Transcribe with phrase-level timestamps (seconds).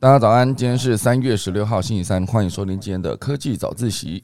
[0.00, 4.22] 大家早安，今天是三月十六号，星期三，欢迎收听今天的科技早自习。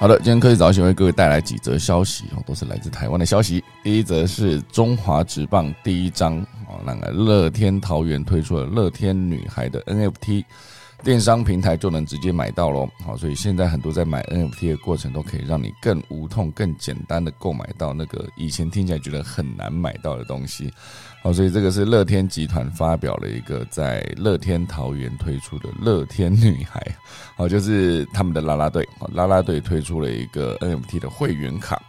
[0.00, 3.62] 好的，今天科技早起为各位带来几则消息哦，都是来自台湾的消息。
[3.84, 10.42] 第一则是中华职棒第一章哦，那个乐天桃园推出了乐天女孩的 NFT。
[11.02, 20.70] 电商平台就能直接买到喽，好，所以现在很多在买 NFT 的过程都可以让你更无痛、更简单的购买到那个以前听起来觉得很难买到的东西，
[21.22, 26.80] 好，所以这个是乐天集团发表了一个在乐天桃园推出的乐天女孩，
[27.34, 31.80] 好，就是他们的啦啦队，啦啦队推出了一个 NFT 的会员卡。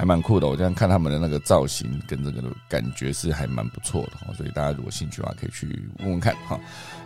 [0.00, 6.58] 还蛮酷的，我这样看他们的那个造型跟这个感觉是还蛮不错的，所以大家如果兴趣的话，可以去问问看哈。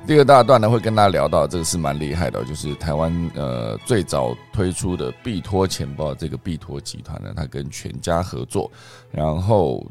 [0.06, 8.70] 第二大段呢，会跟大家聊到这个是蛮厉害的，就是台湾呃最早推出的必托钱包这个必托集团呢，它跟全家合作，
[9.10, 9.84] 然后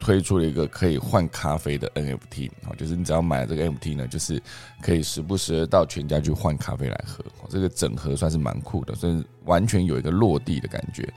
[0.00, 4.42] 推出了一个可以换咖啡的 NFT 啊，就是你只要买这个 NFT 呢，就是
[4.82, 11.08] 可以时不时到全家去换咖啡来喝，这个整合算是蛮酷的，所以完全有一个落地的感觉。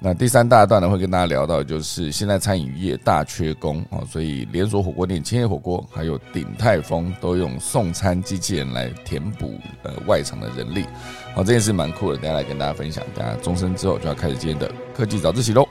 [0.00, 10.84] 那第三大段呢，会跟大家聊到，就是现在餐饮业大缺工啊，所以连锁火锅店千叶火锅还有鼎泰丰都用送餐机器人来填补呃外场的人力，
[11.34, 13.02] 好，这件事蛮酷的，等下来跟大家分享。
[13.16, 15.68] 大家钟声之后就要开始今天的科技早自习喽。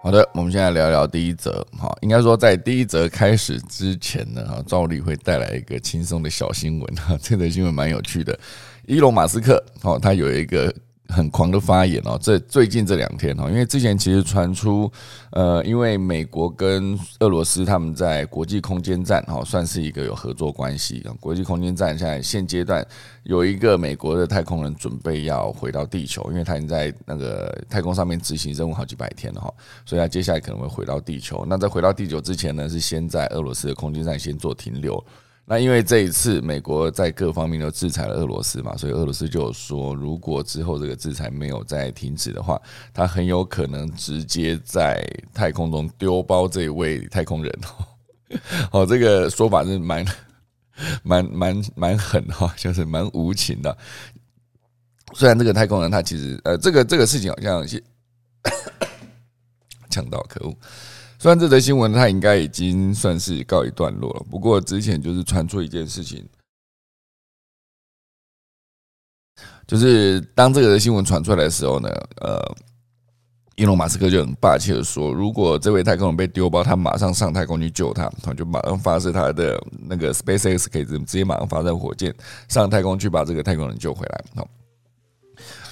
[0.00, 1.66] 好的，我们现在聊聊第一则。
[1.76, 6.96] 哈，应该说在第一则开始之前呢，哈，照例会带来一个轻松的小新闻。
[6.96, 8.38] 哈，这则新闻蛮有趣的。
[8.86, 10.72] 伊隆马斯克，哦，他有一个。
[11.08, 14.90] 很狂的发言哦，这最近这两天哦，因为之前其实传出，
[15.30, 21.14] 呃，因为美国跟俄罗斯他们在国际空间站哈，算是一个有合作关系啊。
[21.18, 22.86] 国际空间站现在现阶段
[23.22, 29.52] 有一个美国的太空人准备要回到地球，因为他已经在那个太空上面执行任务好几百天了哈，
[29.86, 31.44] 所以他接下来可能会回到地球。
[31.48, 35.02] 那在回到地球之前呢，是先在俄罗斯的空间站先做停留。
[35.50, 42.60] 那因为这一次美国在各方面都制裁了俄罗斯嘛，所以俄罗斯就说，如果之后这个制裁没有再停止的话，
[42.92, 47.58] 他很有可能直接在太空中丢包这位太空人。
[48.72, 50.04] 哦，这个说法是蛮
[51.02, 53.74] 蛮蛮蛮狠哈，就是蛮无情的。
[55.14, 57.82] 虽然这个太空人他其实呃，这个这个事情好像是
[59.88, 60.54] 呛到，可恶。
[61.20, 66.24] 虽然这则新闻它应该已经算是告一段落了，不过之前就是传出一件事情，
[69.66, 71.88] 就是当这个新闻传出来的时候呢，
[72.20, 72.40] 呃，
[73.56, 82.14] 伊隆马斯克就很霸气的说，如果这位太空人被丢包，他马上上太空去救他，他就马上发射他的那个 SpaceX 可以直接马上发射火箭
[82.48, 84.48] 上太空去把这个太空人救回来，好。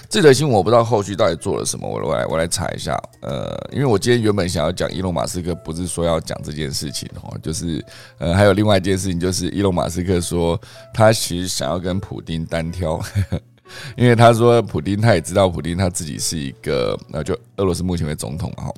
[0.09, 2.97] 这则新闻我不知道后续到底做了什么，我来我来查一下。
[3.23, 7.85] 呃，因为我今天原本想要讲伊隆马斯克，不是说要讲这件事情哦，就是
[8.19, 10.59] 呃，还有另外一件事情，就是伊隆马斯克说
[10.95, 13.01] 他其实想要跟普丁单挑，
[13.97, 18.75] 因为他说普丁他也知道普丁他自己是一个呃，就俄罗斯目前为总统嘛哈。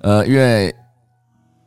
[0.00, 0.74] 呃，因为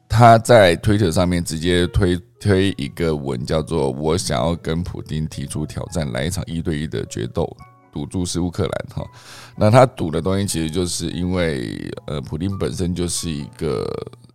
[0.10, 7.48] 他在推特上面直接推推一个文，叫做“我想要跟普丁提出挑战，来一场一对一的决斗”。
[7.94, 9.08] 赌注是乌克兰哈，
[9.56, 13.88] 那他赌的东西其实就是因为呃，普丁本身就是一个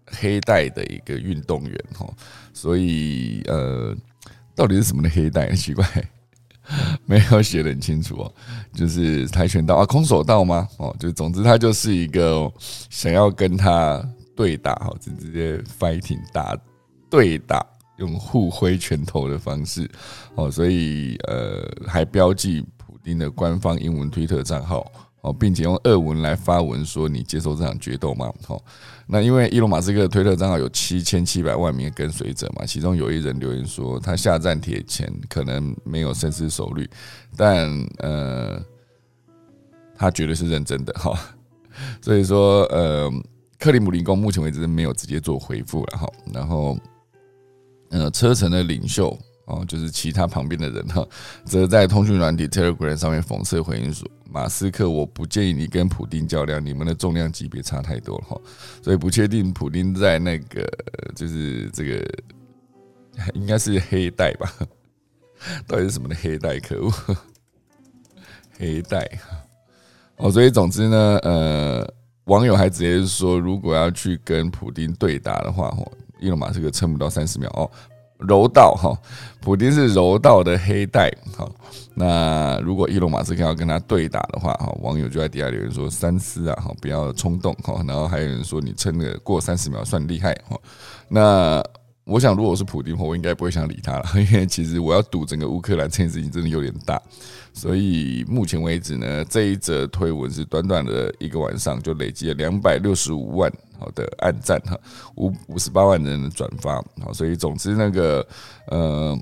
[0.06, 2.08] 黑带的一个运动员哈，
[2.54, 3.92] 所以呃，
[4.54, 5.52] 到底是什么的黑带？
[5.56, 5.84] 奇怪，
[7.04, 8.32] 没有写的很清楚哦，
[8.72, 10.68] 就是跆拳道啊，空手道吗？
[10.76, 12.50] 哦，就总之他就是一个
[12.88, 14.00] 想要跟他
[14.36, 16.56] 对打哈，就直接 fighting 打
[17.10, 17.66] 对打，
[17.96, 19.90] 用互挥拳头的方式
[20.36, 22.64] 哦，所以呃，还标记。
[23.16, 24.90] 的官方英文推特账号
[25.20, 28.60] 哦，并且用俄文来发文说：“你接受这场决斗吗？”好，
[29.06, 36.88] 那因为伊隆马斯克的推特账号有七千七百万名跟随者嘛，其中有一人留言说他下战帖前可能没有深思熟虑，
[37.36, 37.68] 但
[37.98, 38.60] 呃，
[39.96, 41.18] 他绝对是认真的哈。
[42.02, 43.10] 所以说，呃，
[43.58, 46.08] 克里姆林宫目前为止没有直接做回复了哈。
[46.32, 46.78] 然后，
[47.90, 49.18] 呃，车臣的领袖。
[49.48, 51.06] 哦，就是其他旁边的人哈，
[51.44, 58.40] 则在通讯软体 Telegram 上面讽刺回应说：“马斯克，我不建议你跟普丁较量，你们的重量级别差太多了哈。”
[58.84, 60.68] 所以不确定普丁在那个
[61.16, 62.06] 就是这个
[63.32, 64.52] 应该是黑带吧？
[65.66, 66.60] 到底是什么的黑带？
[66.60, 66.92] 可恶，
[68.58, 69.08] 黑带
[70.16, 70.30] 哦。
[70.30, 75.90] 所以总之呢，呃，网友还直接说，如果要去跟普丁对打的话，哦，
[76.20, 77.70] 伊隆马斯克撑不到三十秒哦。
[78.18, 78.96] 柔道哈，
[79.40, 81.48] 普丁是柔道的黑带哈。
[81.94, 87.82] 那如果伊隆马斯克要跟他对打的话哈，网友就在底下留言说三思啊哈，不要冲动哈。
[87.86, 90.56] 然后还有人说你撑了过三十秒算厉害哈。
[91.08, 91.62] 那
[92.04, 97.00] 我想如果是普丁，我应该不会想理他了，因为其实我要赌整个乌克兰这件事情真的有点大。
[97.58, 103.52] 所以目前为止呢，这一则推文是短短的一个晚上就累积了两百六十五万。
[103.80, 104.76] 好的，暗赞哈，
[105.16, 108.26] 五五十八万人的转发，好，所以总之那个
[108.66, 109.16] 呃，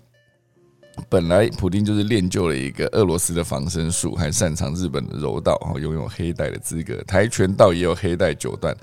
[1.11, 8.75] 本来普丁就是练就了一个俄罗斯的防身术，还擅长日本的柔道，哈，拥有黑带的资格，跆拳道也有黑带九段，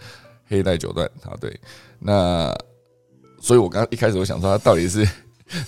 [0.47, 1.59] 黑带九段，好对，
[1.97, 2.55] 那
[3.41, 5.07] 所以我刚刚一开始我想说他到底是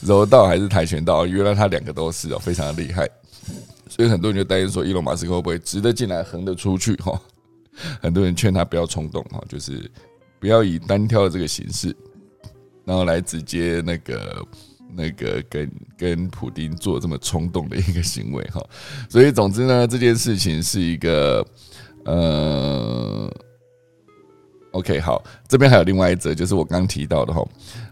[0.02, 3.10] 柔道还是跆拳道，原来他两个都是哦，非常的厉害，
[3.96, 7.20] 所以很多人就担心说伊隆马斯克会不会直的进来横的出去哈。
[8.02, 9.92] 很多人劝他不要冲动哈，就是
[10.40, 11.94] 不要以单挑的这个形式，
[12.86, 14.48] 然后来直接那个
[14.96, 18.66] 那个跟跟普丁做这么冲动的一个行为哈。
[19.10, 21.46] 所以总之呢，这件事情是一个
[22.06, 23.05] 呃
[24.76, 27.42] ，OK 好，这边还有另外一则，就是我刚提到的哈，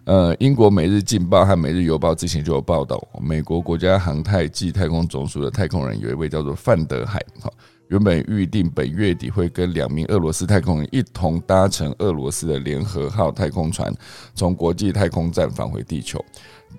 [0.04, 7.50] 呃，英国《每日镜报》和《每日邮报》之前就有报道，美国国家航太暨太空总署的太空人有一位叫做范德海哈。
[7.90, 13.94] 原本预定本月底会跟两名俄罗斯太空人一同搭乘俄罗斯的联合号太空船，
[14.34, 16.24] 从国际太空站返回地球。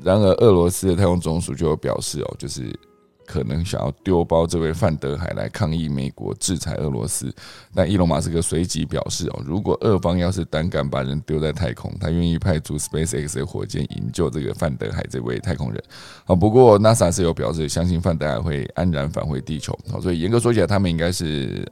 [0.03, 2.79] 然而，俄罗斯的太空总署就有表示哦，就是。
[3.27, 7.35] 可能想要丢包这位范德海来抗议美国制裁俄罗斯，
[7.75, 15.83] 但伊隆马斯克随即表示哦，如果俄方要是胆敢把人丢在太空，他愿意派出 SpaceX 的火箭营救这个范德海这位太空人。
[16.25, 19.79] 好，不过 NASA 是有表示相信范德海会安然返回地球。
[19.91, 21.67] 好，所以严格说起来，他们应该是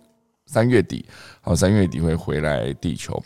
[0.46, 1.04] 三月底，
[1.40, 3.22] 好，三月底会回来地球。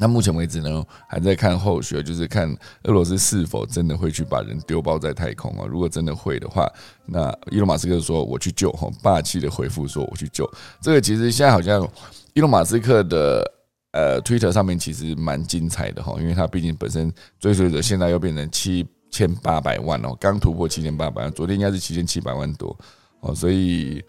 [0.00, 2.50] 那目前为止呢，还在看后续，就是看
[2.84, 5.66] 俄罗斯是否真的会去把人丢包在太空啊。
[5.68, 6.66] 如果真的会的话，
[7.04, 10.50] 那伊隆马斯克说我去救，哈，霸气的回复说我去救。
[10.80, 11.86] 这个其实现在好像
[12.32, 13.44] 伊隆马斯克的
[13.92, 22.74] 呃 Twitter 上面其实蛮精彩的哈，因为他毕竟本身追随者现在又变成七千八百万哦，刚突破七千八百万，昨天应该是七千七百万多
[23.20, 24.02] 哦，所以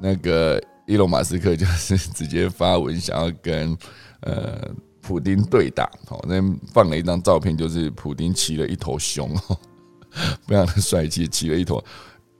[0.00, 3.76] 那个伊隆马斯克就是直接发文想要跟
[4.20, 4.70] 呃。
[5.06, 6.40] 普丁对打，哦，那
[6.72, 9.58] 放了一张照片，就是普丁骑了一头熊哦，
[10.48, 11.82] 非常的帅气，骑了一头。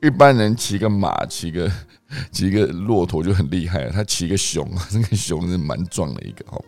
[0.00, 1.70] 一般人骑个马，骑个
[2.32, 6.64] 骑个骆驼就很厉害了，他骑个熊， 这个熊是蛮壮的一个哦。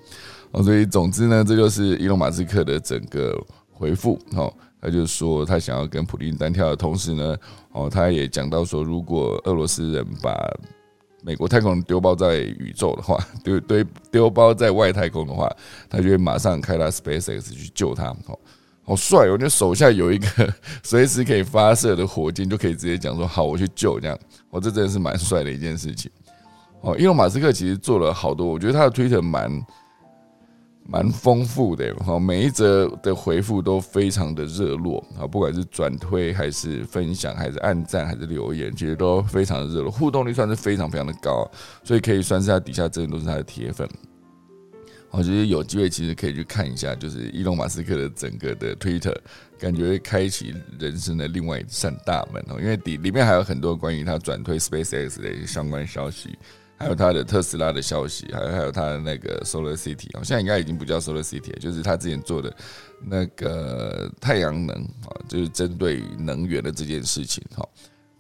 [0.53, 3.35] 哦，所以总之呢，这就是伊隆马斯克的整个
[3.73, 4.19] 回复。
[4.35, 7.37] 哦，他就说他想要跟普丁单挑的同时呢，
[7.73, 10.35] 哦，他也讲到说，如果俄罗斯人把
[11.27, 15.51] 美国太空人丢包在宇宙的话， 丢丢丢包在外太空的话，
[15.91, 18.05] 他就会马上开他 SpaceX 去救他。
[18.27, 18.39] 哦，
[18.85, 19.29] 好帅！
[19.29, 24.17] 我觉得手下有一个 随时可以发射的火箭，就可以直接讲说好，我去救这样。
[24.51, 26.09] 我，这真的是蛮帅的一件事情。
[26.81, 29.51] 哦，因为马斯克其实做了好多，我觉得他的推特蛮。
[30.89, 41.51] 蛮丰富的哈，每一则的回复都非常的热络啊，不管是转推还是分享，还是按赞，还是留言，其实都非常的热络，互动率算是非常非常的高，
[41.83, 43.89] 所以可以算是他底下真的都是他的铁粉。
[45.11, 49.17] 我觉得有机会其实可以去看一下，就是伊隆马斯克的整个的 Twitter，
[49.59, 56.37] 感觉开启人生的另外一扇大门哦，因为底里面还有很多关于他转推 SpaceX 的相关消息。
[56.79, 62.55] 还有他的特斯拉的消息，还有还有他的那个 Solar City 啊，现在应该已经不叫 Solar City，了就是他之前做的
[63.03, 67.67] 那个太阳能啊，就是针对能源的这件事情哈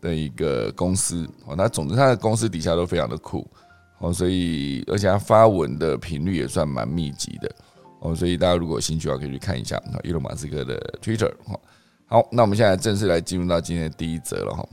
[0.01, 1.55] 的一个公司哦。
[1.57, 3.47] 那总之他的公司底下都非常的酷
[3.99, 7.55] 哦，所以而且他发文的频率也算蛮密集的
[8.01, 11.61] 哦，所以大家如果有兴趣的话，可以去看一下伊隆马斯克的 Twitter 哈。
[12.07, 14.67] 好，那我们现在正式来进入到今天的第一则了哈。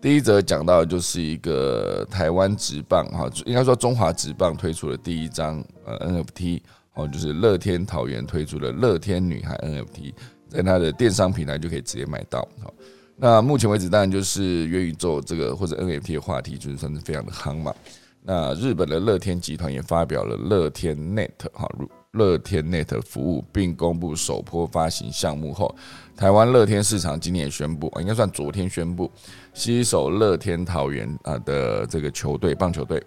[0.00, 6.60] 第一则讲到的就是一个台湾职棒哈，应该说中华职棒推出的第一张呃 NFT
[6.94, 10.14] 哦，就是乐天桃园推出的乐天女孩 NFT，
[10.48, 12.40] 在它的电商平台就可以直接买到。
[12.62, 12.72] 好，
[13.14, 17.74] 那目前为止当然就是元宇宙这个或者 NFT 的话题，就是算是非常的夯嘛。
[18.22, 21.66] 那日本的乐天集团也发表了乐天 Net 哈，
[22.12, 25.74] 乐天 Net 服务，并公布首波发行项目后，
[26.20, 29.10] 台湾乐天市场今年也宣布，应该算昨天宣布，
[29.54, 33.02] 携手乐天桃园啊的这个球队棒球队，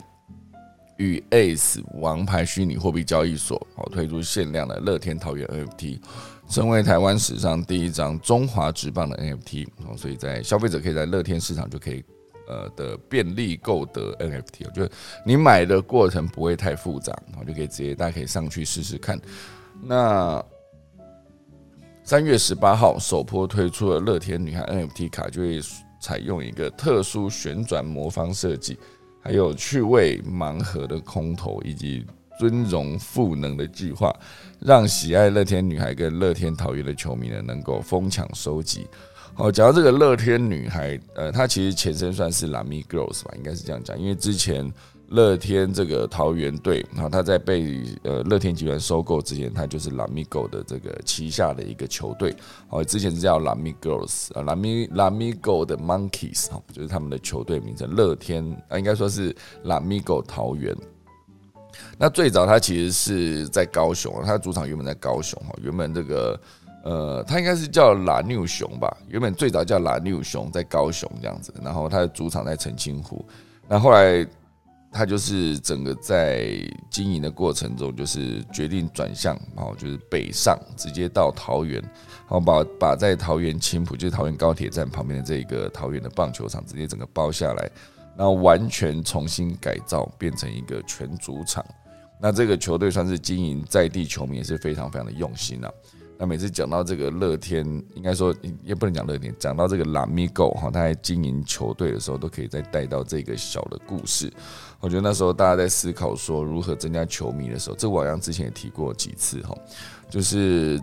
[0.98, 6.00] 与 Ace 王牌虚拟货币交易所哦推出限量的乐天桃园 NFT，
[6.50, 12.03] 成为台湾史上第一张中华职棒的 NFT 哦，所以在消费者可以在乐天市场就可以。
[12.46, 14.91] 呃的便利购得 NFT，我觉得
[15.25, 19.17] 你买的过程不会太复杂，然后就可以直接大家可以上去试试看。
[19.82, 20.43] 那
[22.05, 25.62] 三月十八号首波推出的乐天女孩 NFT 卡，就会
[26.01, 28.77] 采用一个特殊旋转魔方设计，
[29.22, 32.05] 还有趣味盲盒的空投，以及
[32.38, 34.13] 尊荣赋能的计划，
[34.60, 38.86] 让喜爱乐天女孩跟乐天桃园的球迷呢，能够疯抢收集。
[39.33, 43.98] 好，讲到这个乐天女孩，呃，她其实前身算是 Lami Girls 吧，应该是这样讲。
[43.98, 44.69] 因为之前
[45.13, 52.36] 乐天这个桃园队，然后他在被呃乐天集团收购之前，他就是 Lami Go 的这个旗下的一个球队。
[52.70, 57.96] 哦，之前是叫 Lami Girls 啊，Lamigo 的 Monkeys 哈，就是他们的球队名称。
[57.96, 60.75] 乐天啊，应该说是 Lami Go 桃园。
[61.98, 66.39] 那最早他其实是在高雄，他的主场原本在高雄哈，原本这个。
[66.86, 73.25] 呃，他应该是叫拉纽熊吧，原本最早叫拉纽熊，在高雄这样子，然后他的主场在澄清湖，
[73.70, 74.27] 那后来
[74.93, 76.55] 他就是整个在
[76.89, 87.69] 经营的过程中，就是决定转向，然后就是北上，直接到桃园，然后把把在桃园青浦，就是桃园高铁站旁边的这个桃园的棒球场，直接整个包下来，
[88.15, 91.65] 然后完全重新改造，变成一个全主场。
[92.21, 95.69] 那这个球队算是经营在地球迷也是非常非常的用心啊。
[96.15, 98.33] 那每次讲到这个乐天，应该说
[98.63, 104.31] 也不能讲乐天，讲到这个拉米狗哈，他在经营球队的时候，都可以再带到这个小的故事。
[104.83, 109.55] 我觉得那时候大家在思考说如何增加球迷的时候，这我好像之前也提过几次哈，
[110.09, 110.77] 就是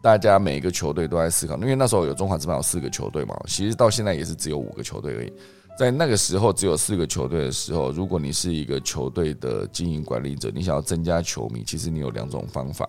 [0.00, 5.32] 大家每一个球队都在思考，因为那时候有中华职棒有四个球队嘛，其实到现在也是只有五个球队而已。
[5.76, 12.88] 在那个时候只有四个球队的时候，如果你是一个球队的经营管理者，你想要增加球迷，其实你有两种方法。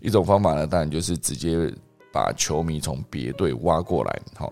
[0.00, 1.70] 一种方法呢，当然就是直接
[2.10, 4.50] 把球迷从别队挖过来，好。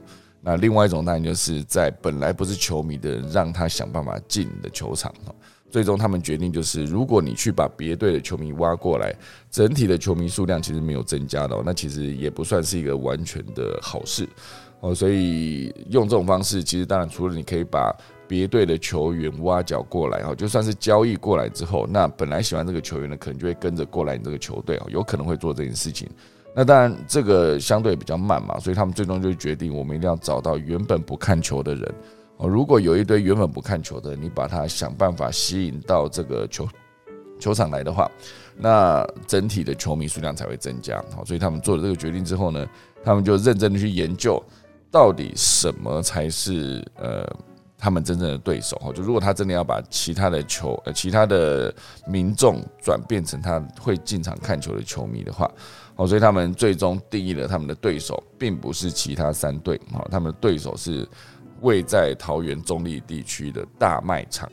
[0.48, 5.12] 那另外一种当然就是在本来不是球迷的人，让他想办法进你的球场。
[5.68, 9.12] 最终他们决定就是，如果你去把别队的球迷挖过来，
[9.50, 14.26] 整体的球迷数量其实没有增加的，那其实也不算是一个完全的好事。
[14.78, 17.92] 哦，所以用这种方式，其实当然除了你可以把
[18.28, 26.08] 别队的球员挖角过来，哈，就算是交易过来之后，那本来喜欢这个球员的，可能就会跟着过来你这个球队，哦，有可能会做这件事情。
[26.56, 31.94] 那当然这个相对比较慢嘛，所以他们最终就决定，我们一定要找到原本不看球的人。
[32.38, 36.66] 哦，如果有一堆原本不看球的，你把他想办法吸引到这个球
[37.38, 38.10] 球场来的话，
[38.56, 40.96] 那整体的球迷数量才会增加。
[41.14, 42.66] 好，所以他们做了这个决定之后呢，
[43.04, 44.42] 他们就认真的去研究。
[44.90, 47.26] 到底什么才是呃
[47.76, 48.76] 他们真正的对手？
[48.78, 51.74] 哈，就如果他真的要把其他的球呃其他的
[52.06, 55.50] 民众转变成他会进场看球的球迷的话，
[55.96, 61.08] 哦，所以他们最终定义了他们的对手，并不是其他三队，啊，他们的对手是
[61.62, 64.50] 位在桃园中立地区的大卖场。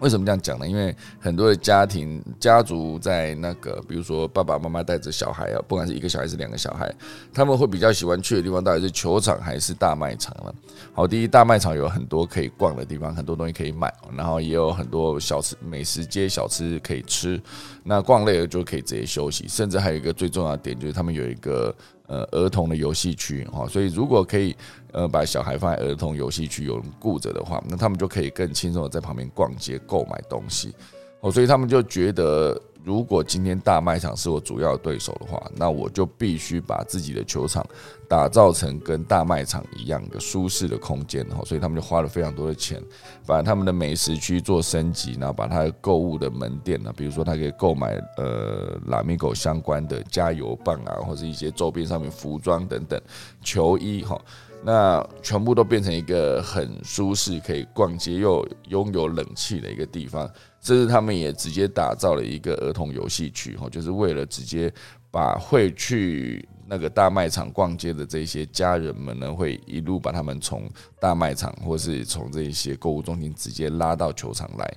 [0.00, 0.66] 为什么这样讲呢？
[0.66, 6.92] 因为很多的家庭家族在那个，比如说爸爸妈妈带着小孩啊，不管是一个小孩是两个小孩，
[7.32, 10.52] 他们会比较喜欢去的地方到底是球场还是大卖场呢？
[10.92, 17.40] 好，第一大卖场有很多可以逛的地方，很多东西可以买，然后也有很多小吃美食街小吃可以吃。
[17.84, 21.74] 那逛累了就可以直接休息，甚至还有一个最重要的点就是他们有一个。
[22.10, 24.54] 呃，儿童的游戏区哈，所以如果可以
[24.90, 30.74] 呃把小孩放在儿童游戏区有人顾着的话，那他们就可以更轻松的在旁边逛街购买东西
[31.20, 32.60] 哦，所以他们就觉得。
[32.90, 37.64] 如果今天大卖场是我主要对手的话，那我就必须把自己的球场
[38.08, 42.82] 打造成跟大卖场一样的舒适的空间哈，所以他们就花了非常多的钱，
[43.24, 53.00] 把他们的美食区做升级，然后把他的购物的门店呢，比如说他可以购买呃拉米狗相关的加油棒啊，或者一些周边上面服装等等
[53.40, 54.20] 球衣哈，
[54.64, 60.28] 那全部都变成一个很舒适可以逛街又拥有冷气的一个地方。
[60.60, 64.72] 甚至他们也直接打造了一个儿童游戏区，哈，就是为了直接
[65.10, 70.68] 把会去那个大卖场逛街的这些家人们呢，会一路把他们从
[71.00, 74.74] 大卖场或是从这些购物中心直接拉到球场来。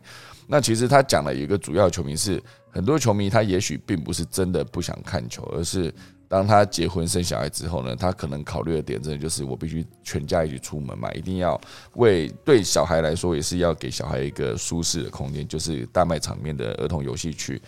[0.48, 5.94] 那其实他讲了一个主要球迷是，很多球迷他也许并不是真的不想看球，而是。
[6.34, 11.62] 当他结婚生小孩之后呢，他可能考虑的点真的就是我必须全家一起出门嘛，一定要
[11.94, 17.62] 为对小孩来说也是要给小孩一个舒适的空间，就是大卖场面的儿童游戏区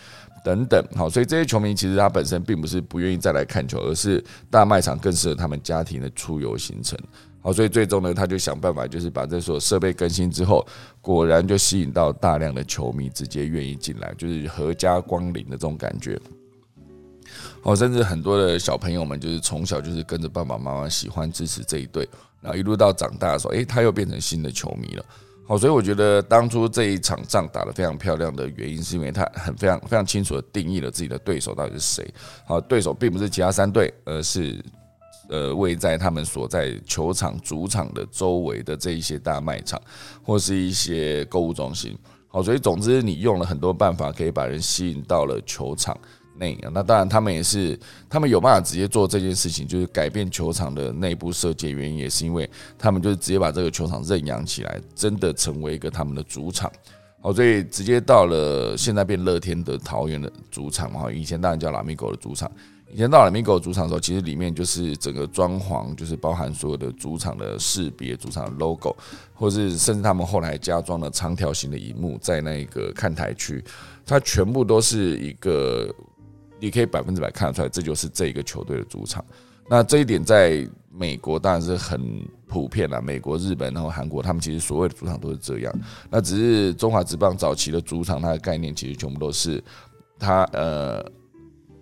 [0.44, 0.84] 等等。
[0.96, 4.20] 好，所以这些球迷其实他本身并不是不愿意再来看球，而是
[4.50, 6.98] 大卖场更适合他们家庭的出游行程。
[7.42, 10.66] 好，所以最终呢，他就想办法，就是把这所设备更新之后，
[11.00, 16.20] 果然就吸引到大量的球迷直接愿意进来，就是合家光临的这种感觉。
[17.62, 22.08] 哦，甚至很多的小朋友们就是从小就是跟着爸爸妈妈喜欢支持这一队，
[22.40, 25.04] 然后一路到长大的时候，诶，他又变成新的球迷了。
[25.48, 32.14] 好，所以我觉得当初这一场仗打得非常漂亮的原因，是因为他很非常非常清楚的定义了自己的对手到底是谁。
[32.44, 34.60] 好，对手并不是其他三队，而是
[35.28, 39.80] 呃位在他们所在球场主场的周围的这一些大卖场
[40.24, 41.96] 或是一些购物中心。
[42.26, 45.96] 好，所以总之你用了很多办法，可以把人吸引到了球场。
[46.38, 47.78] 内那当然，他们也是，
[48.08, 51.70] 他们有办法直接做这件事情，就是改变球场的内部设计。
[51.70, 56.70] 原因也是因为他们就是直接把这个球场认养起来，真的成为一个他们的主场。
[57.20, 61.10] 好，所以直接到了现在变乐天的桃园的主场嘛。
[61.10, 62.50] 以前当然叫拉米狗的主场。
[62.92, 68.94] 以前到拉米狗主场的时候，其实里面就是整个装潢，就是包含所有的主场的识别、主场的 logo，
[69.34, 73.62] 或是甚至他们后来加装了长条形的荧幕在那个看台区，
[74.04, 75.92] 它全部都是一个。
[76.58, 79.24] 你可以百分之百看得出来，这就是这一个球队的主场。
[79.68, 83.02] 那这一点在美国当然是很普遍了。
[83.02, 85.74] 美国、日本然后韩国，他们其实所谓的主场都是这样。
[86.08, 89.62] 那只是中华职棒早期的主场，它的概念其实全部都是
[90.18, 91.04] 它呃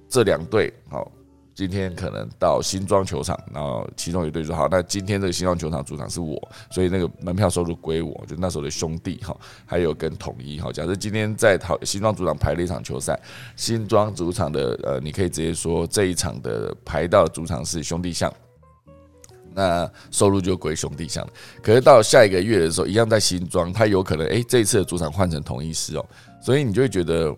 [0.09, 1.11] 这两队好。
[1.55, 6.37] 今天可能到新庄球场，然后其中一队说好，那今天这个新庄球场主场是我，
[6.69, 10.73] 所以那个门票收入归我，就那时候的兄弟哈，还有跟统一哈。
[10.73, 13.17] 假设今天在桃新庄主场排了一场球赛，
[13.55, 18.33] 新庄主场的呃，你可以直接说这一场的排到主场是兄弟象，
[19.55, 21.25] 那收入就归兄弟象。
[21.63, 26.05] 可是到下一个月的时候，一样在新庄，他有可能哎，这一次的主场换成统一师哦，
[26.43, 27.33] 所以你就会觉得。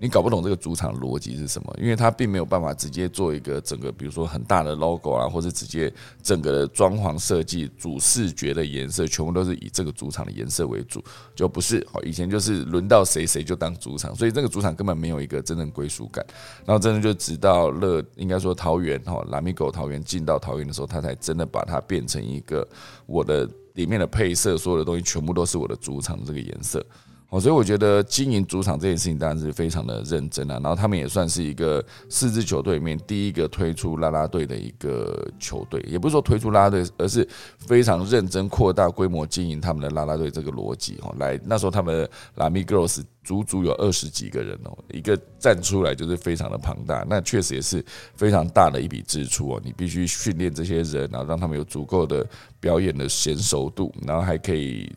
[0.00, 11.02] 你搞不懂这个主场逻辑是什么，因为它并没有办法直接做一个整个，比如说很大的 logo 啊，或者直接整个的装潢设计主视觉的颜色全部都是以这个主场的颜色为主，
[11.34, 12.00] 就不是哦。
[12.04, 16.24] 以前就是轮到谁谁就当主场，所以这个主场根本没有一个真正归属感。
[16.64, 22.66] 然后真的就直到乐，应该说桃园哈，拉米狗桃园进到桃园的时候，他才真的把它变成一个
[23.06, 26.84] 我的里面的配色，所有的东西全部都是我的主场这个颜色。
[27.30, 30.54] 哦，所以我觉得经营主场这件事情当然是非常的认真啊。
[30.62, 40.98] 然后他们也算是一个四支球队里面第一个推出啦啦队的一个球队，也不是说推出啦啦队，而是非常认真扩大规模经营他们的啦啦队这个逻辑。
[41.02, 49.60] 哦，来那时候他们拉米 girls 足足有二十几个人哦，一个站出来就是非常的庞大，那确实也是非常大的一笔支出哦。
[49.62, 52.26] 你必须训练这些人，然后让他们有足够的
[52.58, 54.90] 表演的娴熟度，然后还可以。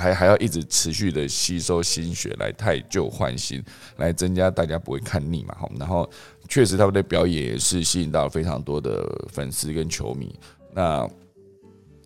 [0.00, 3.62] 还还要一直持续的吸收新血来太旧换新，
[3.98, 5.54] 来增加大家不会看腻嘛。
[5.58, 6.08] 好，然后
[6.48, 10.34] 确实他们的表演也是吸引到非常多的粉丝跟球迷。
[10.72, 11.08] 那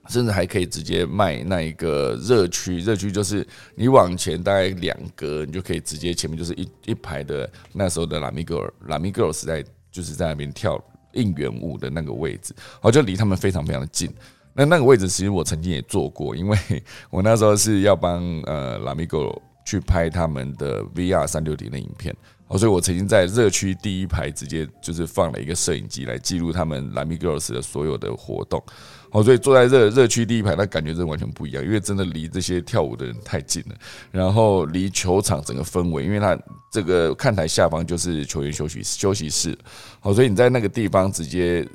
[0.08, 10.78] 甚至还可以直接卖那一个热区，热区就是你往前大概两格，你就可以直接前面就是一一排的那时候的拉米 girl，拉米 girl 是在就是在那边跳
[11.12, 12.52] 应援舞的那个位置，
[12.82, 14.12] 好，就离他们非常非常的近。
[14.54, 16.56] 那那个位置其实我曾经也坐过，因为
[17.10, 22.14] 我那时候是要帮呃拉米狗去拍他们的 VR 三六零的影片，
[22.46, 28.62] 哦，所以我曾经在热区第一排直接就是放了一个摄影机来记录他们拉米 girls 的所有的活动，
[29.10, 33.74] 哦，所以坐在热热区第一排，那感觉真的完全不一样，因为真的离这些跳舞的人太近了，
[34.12, 36.38] 然后离球场整个氛围，因为它
[36.70, 39.58] 这个看台下方就是球员休息休息室，
[40.02, 41.66] 哦，所以你在那个地方直接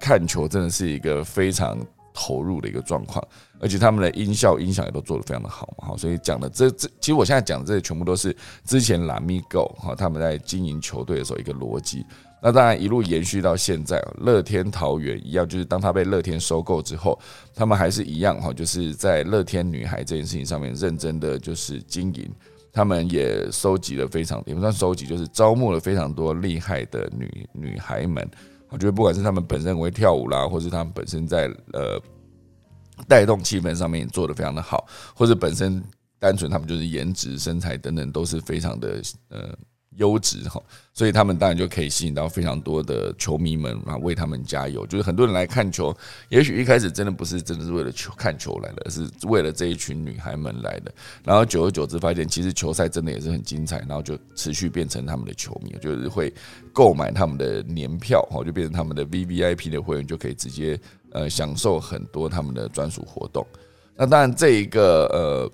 [0.00, 1.78] 看球，真的是一个非常。
[2.14, 3.22] 投入的一个状况，
[3.60, 12.06] 而且他们的音效音响也都做得非常的好嘛，好，所以讲的这这，其实我现在讲的这些全部都是之前蓝米狗哈他们在经营球队的时候一个逻辑。
[12.40, 17.18] 那当然一路延续到现在，乐天桃园一样，就是当他被乐天收购之后，
[17.54, 22.30] 他们还是一样哈，就是在乐天女孩这件事情上面认真的就是经营，
[22.70, 28.30] 他们也收集了非常也不算收集，就是招募了非常多厉害的女女孩们。
[28.74, 31.96] 我觉得不管是他们本身会跳舞啦，或是他们本身在呃
[33.06, 34.84] 带动气氛上面做的非常的好，
[35.14, 35.80] 或者本身
[36.18, 39.56] 单纯他们就是颜值、身材等等都是非常的呃
[39.96, 44.86] 优质哈，所以他们当然就可以吸引到非常多的球迷们啊，为他们加油。
[44.86, 45.96] 就是很多人来看球，
[46.28, 50.92] 也许一开始真的不是真的是为了球看球来的，而是为了这一群女孩们来的。
[51.24, 56.32] 然后久而久之发现，其实球赛真的也是很精彩，然后就持续变成他们的球迷，就是会
[56.72, 60.78] 购买他们的年票哈，就变成他们的 V V I P 的会员，就可以直接
[61.12, 63.46] 呃享受很多他们的专属活动。
[63.96, 65.50] 那当然，这一个呃。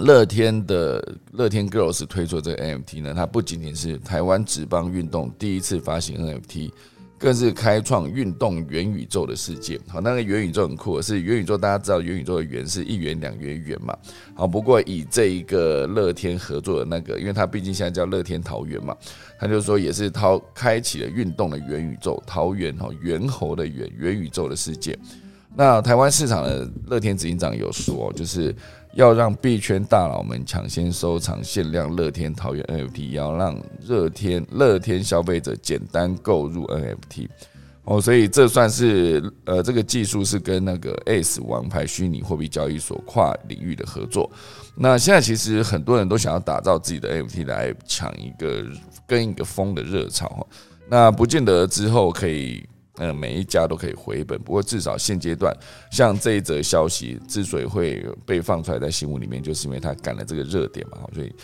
[0.00, 6.72] 乐天的乐天 Girls 推出这个 NFT 呢，它不仅仅是台湾职棒运动第一次发行 NFT，
[7.16, 9.80] 更是开创运动元宇宙的世界。
[9.86, 13.96] 好，那个元宇宙很酷，是元宇宙，大家知道元宇宙的元是一元、两元、元嘛。
[14.34, 18.96] 好，不过以这一个乐天合作的那个，因为它毕竟现在叫乐天桃园嘛，
[19.38, 24.98] 他就说也是桃开启了运动的元宇宙，桃园哈猿猴的元元宇宙的世界。
[25.56, 28.52] 那台湾市场的乐天执行长有说，就是。
[28.94, 37.28] 要让币圈大佬们抢先收藏限量乐天桃园 NFT，要让乐天乐天消费者简单购入 NFT
[37.84, 44.30] 哦，所以这算是呃这个技术是跟那个 S 王牌虚拟货币交易所跨领域的合作。
[44.76, 48.64] 那现在其实很多人都想要打造自己的 NFT 来抢一个
[49.06, 50.46] 跟一个风的热潮
[50.88, 52.64] 那不见得之后可以。
[52.96, 55.52] 呃，每一家都可以回本，不过至少现阶段，
[55.90, 61.34] 像这一则消息之所以会被放出来在新闻里面，就是因为它赶了这个热点嘛，所以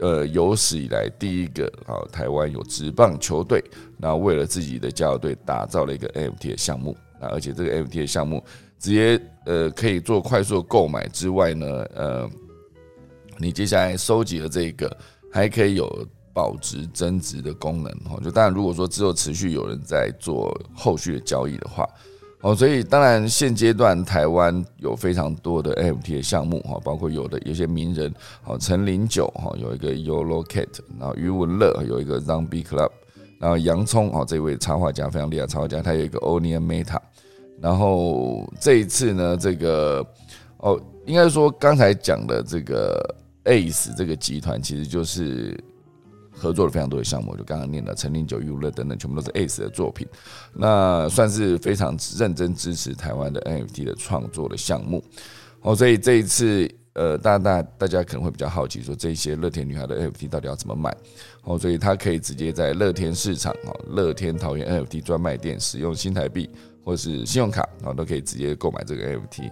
[0.00, 3.64] 呃有史以来第一个啊，台湾有职棒球队，
[3.96, 8.44] 那为了自己的加油队打造了一个 NFT 的项目，啊，而且这个 NFT 的项目
[8.78, 12.30] 直接呃可以做快速购买之外呢，呃，
[13.38, 14.94] 你接下来收集的这个
[15.32, 16.06] 还可以有。
[16.38, 21.84] 保值增值的功能哈，就当然如果说之后持续有人在做后续的交易的话，
[22.42, 32.92] 哦，所以当然现阶段台湾有非常多的 NFT 的项目哈，包括有的有些名人，好陈零九哈有一个 Yolo Cat，然后余文乐有一个 Zombie Club，
[33.40, 37.00] 然后洋葱哦这位插画家非常厉害插画家，他有一个 Onion Meta，
[37.60, 40.06] 然后这一次呢这个
[40.58, 45.58] 哦应该说刚才讲的这个 Ace 这个集团其实就是。
[46.38, 50.06] 合作了非常多的项目，就刚刚念的陈林九、娱乐等等，全部都是 ACE 的作品。
[50.54, 55.02] 那算是非常认真支持台湾的 NFT 的创作的项目。
[55.62, 60.96] 哦，所以这一次，呃，大大大家可能会比较好奇，说这些乐天女孩的 NFT 到底要怎么买？
[61.42, 66.48] 哦，所以它可以直接在乐天市场、哦，乐天桃园 NFT 专卖店使用新台币
[66.84, 69.50] 或是信用卡，然后都可以直接购买这个 NFT。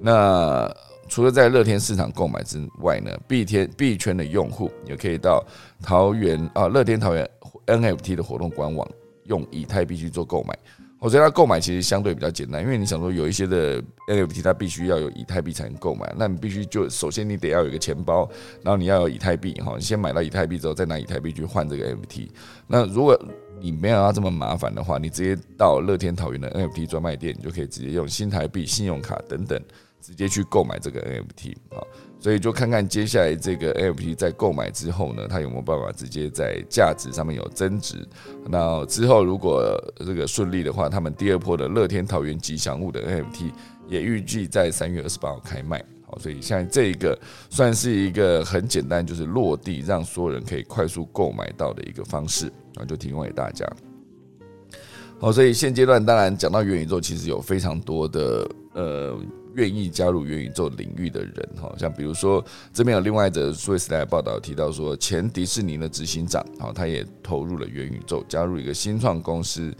[0.00, 0.72] 那
[1.08, 5.44] 除了在乐天市场购买之外呢，币天币圈的用户也可以到
[5.82, 7.28] 桃园啊乐天桃园
[7.66, 8.88] NFT 的活动官网
[9.24, 10.56] 用以太币去做购买。
[11.00, 18.28] 我觉得它购买其实相对比较简单，因为你想说有一些的 NFT 它必须要有以太币才能购买，那你必须就首先你得要有一个钱包，
[18.64, 22.28] 然后你要有以太币哈，你先买到以太币之后再拿以太币去换这个 NFT。
[22.66, 23.16] 那如果
[23.60, 29.60] 你没有要这么麻烦的话，你直接到乐天桃园的 NFT 专卖店，你就可以直接用新台币、信用卡等等。
[30.00, 31.82] 直接去购买这个 NFT 啊，
[32.18, 37.96] 所以就看看接下来这个 NFT 在购买之后呢，它有没有办法直接在价值上面有增值。
[38.48, 43.52] 那之后如果这个顺利的话，他们第二波的乐天桃园吉祥物的 NFT
[43.86, 45.84] 也预计在三月二十八号开卖。
[46.06, 47.18] 好，所以现在这一个
[47.50, 53.66] 算是一个很简单，就是落地让所有人可以快速购买到的一个方式啊，就提供给大家。
[55.20, 59.18] 好，所以现阶段当然讲到元宇宙，其实有非常多的呃。
[59.58, 69.74] 愿意加入元宇宙领域的人，哈，像比如说这边有另外一则数位时代的报道提到说，前迪士尼的执行长，哈，他也投入了元宇宙，加入一个新创公司，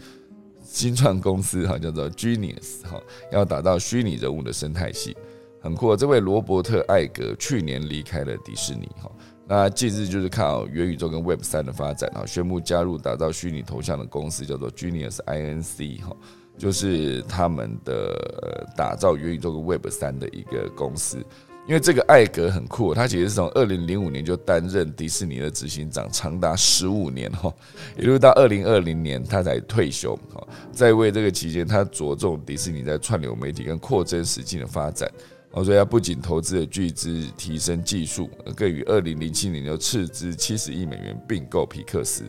[0.61, 5.15] 新创公司哈叫做 Genius，哈，要打造虚拟人物的生态系，
[5.61, 5.95] 很酷。
[5.95, 9.09] 这位罗伯特艾格去年离开了迪士尼，哈，
[9.49, 16.15] 那近日就是看好元宇宙跟 Web 三的发展，哈，宣布加入打造虚拟头像的公司，叫做 Genius Inc，哈。
[16.55, 21.17] 就是他们的打造元宇宙跟 Web 三的一个公司，
[21.65, 27.49] 因为这个艾格很酷，他其实是从二零零五年就担任迪士尼的执行长，长达十五年哈，
[27.97, 35.09] 一路到二零二零年他才退休哈，在为这个期间，他着重迪士尼在串流媒体跟扩增实境的发展，
[35.51, 42.23] 哦，所以他不仅投资了巨资提升技术，更于二零零七年就斥资七十亿美元并购皮克斯。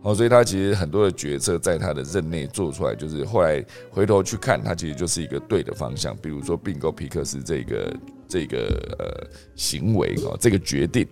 [0.00, 6.16] 哦，所以他其实很多的决策在他的任内做出来，就是后来回头去看，他其实就是一个对的方向。
[6.16, 8.58] 比如说并购皮克斯这个这个
[8.98, 11.06] 呃行为哦，这个决定。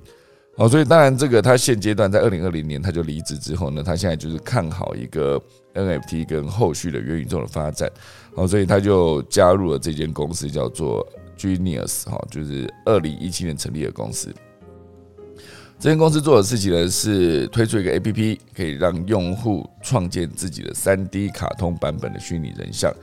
[0.57, 5.40] 哦，所以当然这个他现阶段在二零二零年他就离职之后呢，他现在就是看好一个
[5.75, 7.88] NFT 跟后续的元宇宙的发展。
[8.35, 11.07] 哦，所以他就加入了这间公司，叫做
[11.40, 14.31] Genius 哈，就是二零一七年成立的公司。
[15.79, 22.94] 这间公司做的事情呢，是推出一个 A P P，可以让用户创建自己的三 D 卡通版本的虚拟人像，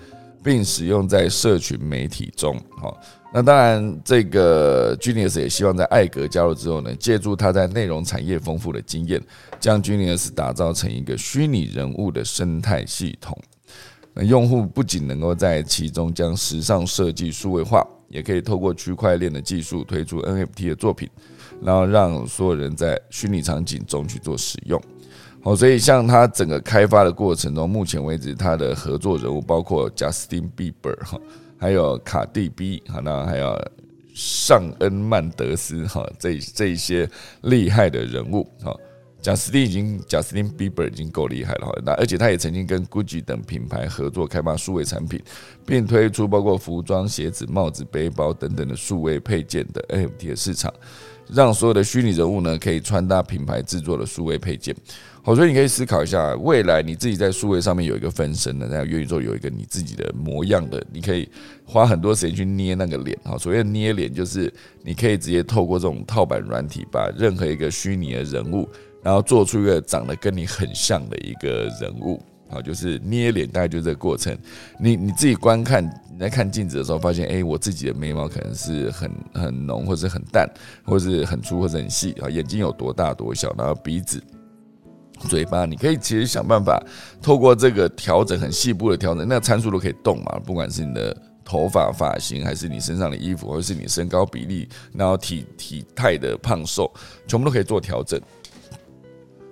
[0.43, 2.56] 并使用在社群媒体中。
[2.80, 2.95] 好，
[3.34, 9.19] 那当然，这个 Genius 也希望在艾格加入之后呢，借助他在内容产业丰富的经验，
[9.60, 13.36] 将 Genius 打造成一个虚拟人物的生态系统。
[14.13, 21.10] 那用户不仅能够在其中将时尚设计数位化，也可以透过区块链的技术推出 N F T 的作品。
[21.60, 24.80] 然后让所有人在虚拟场景中去做使用，
[25.41, 31.20] 好，所以像它整个开发的过程中，目前为止它的合作人物包括贾斯汀·比伯哈，
[31.58, 33.60] 还有卡蒂 B 哈，那还有
[34.13, 37.10] 尚恩·曼德斯哈，这这一些
[37.41, 38.72] 厉害的人物哈，
[39.27, 45.21] 贾斯汀已经贾斯汀·比伯已经够厉害了哈，那而且他也曾经跟 GUCCI 等品牌合作开发数位产品，
[45.65, 50.73] 并推出包括服装、鞋子、帽子、背包等等的数位配件的 NFT 的市场。
[51.29, 54.73] 让所有的虚拟人物呢，可以穿搭品牌制作的数位配件。
[55.21, 61.27] 好，所以你可以思考一下，未来你自己在数位上面有一个分身的，在元宇宙有一个你自己的模样的，你可以
[61.65, 63.19] 花很多时间去捏那个脸。
[63.25, 64.49] 好，所谓的捏脸，就是
[64.83, 68.65] 你可以直接透过这种套版软体，把任何一个虚拟的人物，
[69.08, 72.22] 然后做出一个长得跟你很像的一个人物。
[72.50, 74.38] 好，就是捏脸，大概就这个过程。
[74.78, 80.46] 你你自己观看，你在看镜子的时候，发现，哎，我自己的眉毛可能是很很浓，或者很淡，
[80.84, 82.30] 或者是很粗，或者很细啊。
[82.30, 84.22] 眼睛有多大多小，然后鼻子、
[85.30, 86.78] 嘴巴，你可以其实想办法
[87.22, 90.38] 透过这个调整，很细部的调整，那参数都可以动嘛。
[90.46, 91.15] 不管是你的
[91.46, 96.93] 头发发型，还是你身上的衣服，或者是你身高比例，然后体体态的胖瘦，
[97.26, 98.20] 全部都可以做调整。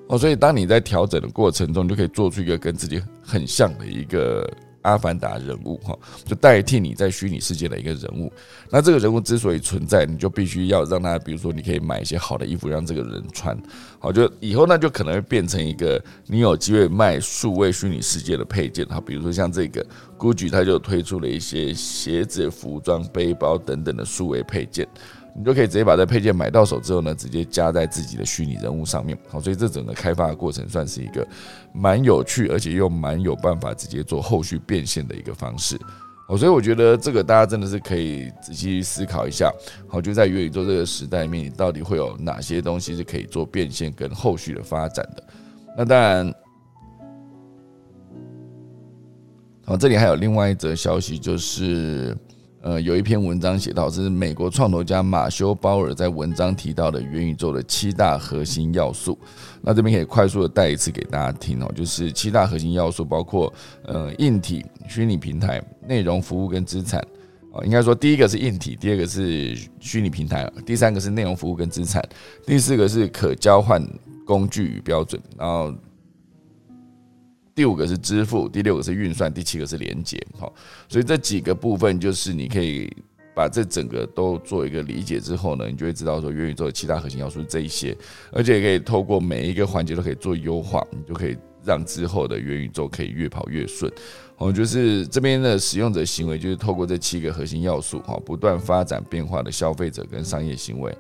[0.08, 4.48] 哦，所以当你在调整的过程中，就可以做出一个跟自己很像的一个
[4.84, 8.32] 阿凡达人物哈，就代替你在虚拟世界的一个人物。
[8.70, 13.58] 那这个人物之所以存在，你就必须要让他，比如说你可以买一些好的衣服让这个人穿。
[13.98, 19.84] 好，就以后那就可能会变成一个你有机会卖数位虚拟世界的配件哈，比如说像这个
[20.20, 24.88] GUCCI，它就推出了一些鞋子、服装、背包等等的数位配件。
[25.38, 29.18] 你就可以直接把这配件买到手之后呢，直接加在自己的虚拟人物上面。
[29.28, 31.28] 好，所以这整个开发的过程算是一个
[31.74, 35.78] 蛮有趣，而且又蛮有办法直接做后续变现的一个方式。
[36.26, 39.52] 好，所以我觉得这个大家真的是可以仔细思考一下。
[39.90, 45.24] 好，就在元宇宙这个时代里面，你到底会有哪些东西是可以做变现跟后续的发展的？
[45.78, 46.34] 那当然，
[49.66, 52.18] 好，这里还有另外一则消息，就是。
[52.66, 59.16] 呃，有一篇文章写到，是美国创投家马修·鲍尔在文章提到的元宇宙的七大核心要素。
[59.62, 67.00] 那这边可以快速的带一次给大家听哦，就是七大核心要素包括呃硬体、虚拟平台、内容服务跟资产
[67.54, 67.62] 啊。
[67.64, 72.04] 应该说，第一个是硬体，第二个是虚拟平台，第三个是内容服务跟资产，
[72.48, 73.80] 第四个是可交换
[74.26, 75.72] 工具与标准，然后。
[77.56, 80.22] 第五个是支付，第六个是运算，第七个是连接。
[80.38, 80.54] 好，
[80.90, 82.92] 所以这几个部分就是你可以
[83.34, 87.96] 把这整个都做一个理解之后呢，你就会知道说元宇宙的其他核心要素是这一些，
[88.32, 93.90] 而且可以透过每一个环节都可以做优化，你就可以让之后的元宇宙可以越跑越顺。
[94.38, 100.94] 哦，就是这边的使用者行为就是透过这七个核心要素，哈，不断发展变化的消费者跟商业行为。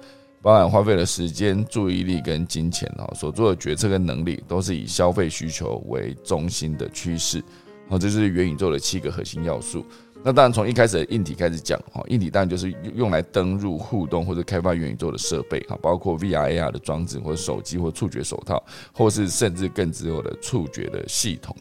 [0.46, 7.44] 包含花费的时间、注意力跟金钱哦，所做的决策跟能力都是以消费需求为中心的趋势。
[7.90, 9.84] 好，这是元宇宙的七个核心要素。
[10.24, 21.56] 那当然从一开始的硬体开始讲，哈，硬体当然就是用来登入、互动或者开发元宇宙的设备，哈，包括 VR、AR 的装置或者手机或触觉手套，或是甚至更之后的触觉的系统。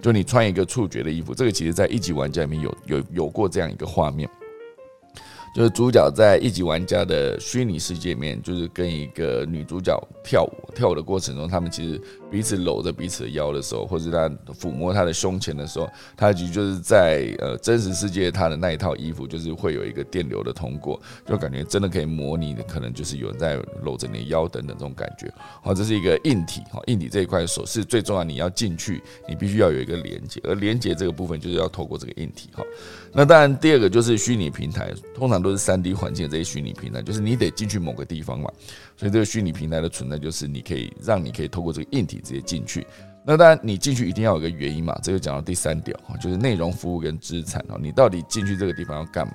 [0.00, 4.26] 就你穿一个触觉的衣服，这个其实在一级玩家里面有有有过这样一个画面。
[5.52, 25.32] 就是主角在一级玩家的虚拟世界里面，就是跟一个女主角跳舞，跳舞的过程中，他们其实彼此搂着彼此的腰的时候，或者他抚摸他的胸前的时候，他其实就是在呃真实世界他的那一套衣服，就是会有一个电流的通过，就感觉真的可以模拟的，可能就是有人在搂着你的腰等等这种感觉。
[25.62, 32.62] 好，这是一个硬体，好，硬体这一块手是最重要，你要进去，你必须要有一个连接，而连接这个部分就是要透过这个硬体，哈。
[33.12, 38.48] 那当然，第二个就是虚拟平台，通常都是三 D 环境这些虚拟平台，就是你得进去某个地方嘛，
[39.00, 42.86] 所以这个虚拟平台的存在，就是你可以让你可以透过这个硬体直接进去。
[43.24, 49.34] 那当然，你进去一定要有个原因嘛，这就讲到第三点哈，就是内容服务跟资产哦，你到底进去这个地方要干嘛？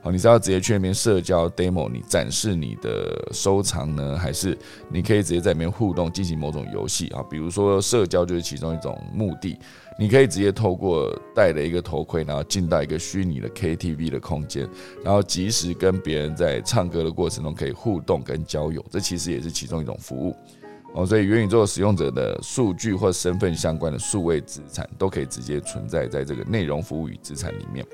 [0.00, 4.56] 好，你是要直接去那边社交 demo，你展示你的收藏呢，还是
[4.90, 7.22] 你可以直接在里面互动进行某种游戏啊？
[7.30, 9.58] 比如说社交就是其中一种目的，
[9.98, 14.68] 你可以直接透过戴了一个头盔，然后进到一个虚拟的 KTV 的空间，
[15.04, 20.34] 然后及时跟别人在唱歌的过程中可以互动跟交友，这其实也是其中一种服务
[20.94, 21.06] 哦。
[21.06, 27.86] 所以元宇宙使用者的数据或身份相关的数位资产都可以直接存在在这个内容服务与资产里面。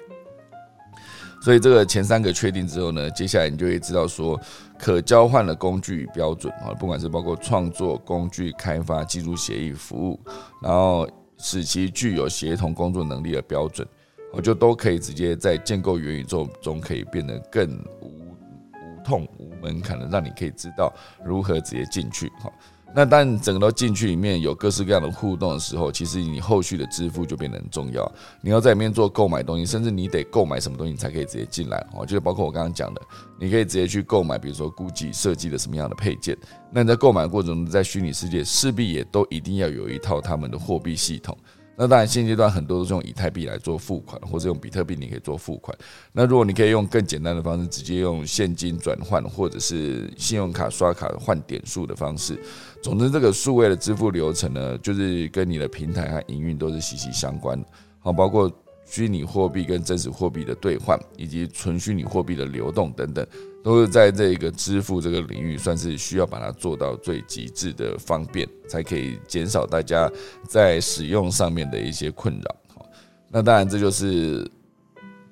[1.40, 4.38] 所以这个前三个确定之后呢，接下来你就会知道说，
[4.76, 10.18] 可交换的工具与标准啊，不管是包括创作工具开发、技术协议服务，
[10.60, 13.86] 然后使其具有协同工作能力的标准，
[14.32, 20.92] 我就都可以直接在建构元宇宙中可以变得更无无痛无门槛的，让你可以知道
[21.24, 22.52] 如何直接进去哈。
[22.94, 28.10] 那当整个都进去里面有各式各样的互动的时候，其实你后续的支付就变得很重要。
[28.40, 32.04] 你要在里面做购买东西，甚至你得购买什么东西，你才可以直接进来哦。
[32.04, 33.00] 就是包括我刚刚讲的，
[33.38, 36.36] 你可以直接去购买，比如说估计设计的什么样的配件。
[36.72, 41.36] 那你在购买过程中，在虚拟世界势必也都一定要有一套他们的货币系统。
[41.78, 45.78] 那当然，现阶段很多都是用以太币来做付款，或者用比特币你可以做付款。
[46.12, 52.36] 那如果你可以用更简单的方式，直接用现金转换，或者是信用卡刷卡换点数的方式，
[52.82, 57.64] 总之这个数位的支付流程呢，就是跟你的平台和营运都是息息相关。
[58.00, 58.52] 好，包括。
[58.88, 63.24] 虚拟货币跟真实货币的兑换，以及纯虚拟货币的流动等等，
[63.62, 70.10] 都是在这个支付这个领域，算是需要把它做到最极致的方便，才可以减少大家
[70.48, 72.56] 在使用上面的一些困扰。
[72.74, 72.86] 好
[73.28, 74.50] 那当然这就是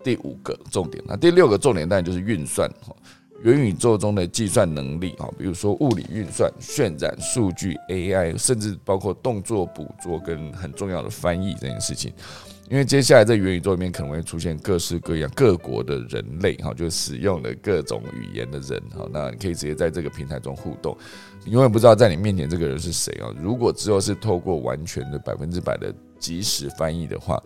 [0.04, 1.02] 第五个重点。
[1.06, 2.70] 那第六个重点当然就是运算。
[3.42, 12.12] 元宇宙中的计算能力啊，比如说物理运算、渲染数据、AI，甚至包括动作捕捉跟很重要的翻译这件事情。
[12.68, 20.96] 因为接下来在元宇宙里面可能会出现各式各样各国的人类哈，就使用的各种语言的人哈，那你可以直接在这个平台中互动，
[21.44, 23.33] 你永远不知道在你面前这个人是谁啊。
[23.40, 27.42] 如果之后是透过完全的百分之百的即时翻译的话。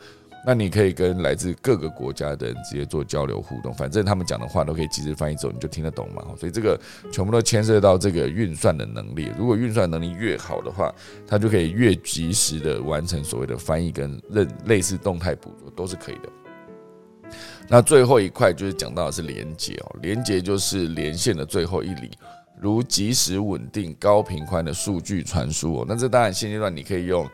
[0.46, 6.24] 那你可以跟来自各个国家的人直接做交流互动，反正他们讲的话都可以及时翻译走，你就听得懂嘛。
[6.38, 6.81] 所以这个
[7.12, 9.31] 全部都牵涉到这个运算的能力。
[9.38, 10.90] 如果运算能力越好的话，
[11.26, 17.31] 它就可以越及时的完成所谓的翻译跟认类似动态捕捉都是可以的。
[17.68, 22.11] 那最后一块就是讲到的是连接哦，连接就是连线的最后一里，
[22.59, 25.87] 如及时稳定高频宽的数据传输哦。
[25.87, 27.29] 那这当然现阶段你可以用。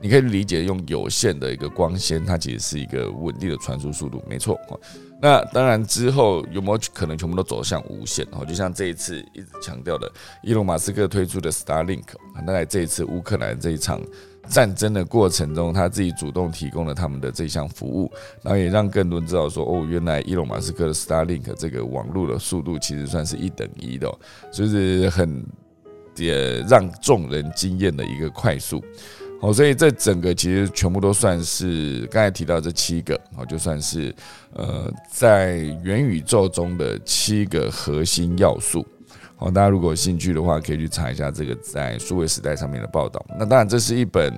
[0.00, 4.58] 你可以理解用有限的一个光纤，它其实是一个稳定的传输速度，没错。
[5.22, 8.26] 那当然之后有没有可能全部都走向无线？
[8.32, 10.10] 哦，就像这一次一直强调的，
[10.42, 12.04] 伊隆马斯克推出的 Starlink，
[12.46, 14.00] 那在这一次乌克兰这一场
[14.48, 18.10] 战争的过程中，他自己主动提供了他们的这项服务，
[18.42, 24.10] 然后也让更多人知道说，哦，原来伊隆马斯克的 Starlink 这个网络的速度其实算是一等一的，
[24.50, 25.44] 就是很
[26.16, 28.82] 也让众人惊艳的一个快速。
[29.40, 34.14] 哦，所以这整个其实全部都算是刚才提到这七个，哦，就算是
[34.52, 38.86] 呃在元宇宙中的七个核心要素。
[39.36, 43.24] 好，大家如果有兴趣的话，可以去查一下这个在数位时代上面的报道。
[43.38, 44.30] 那当然，这是一本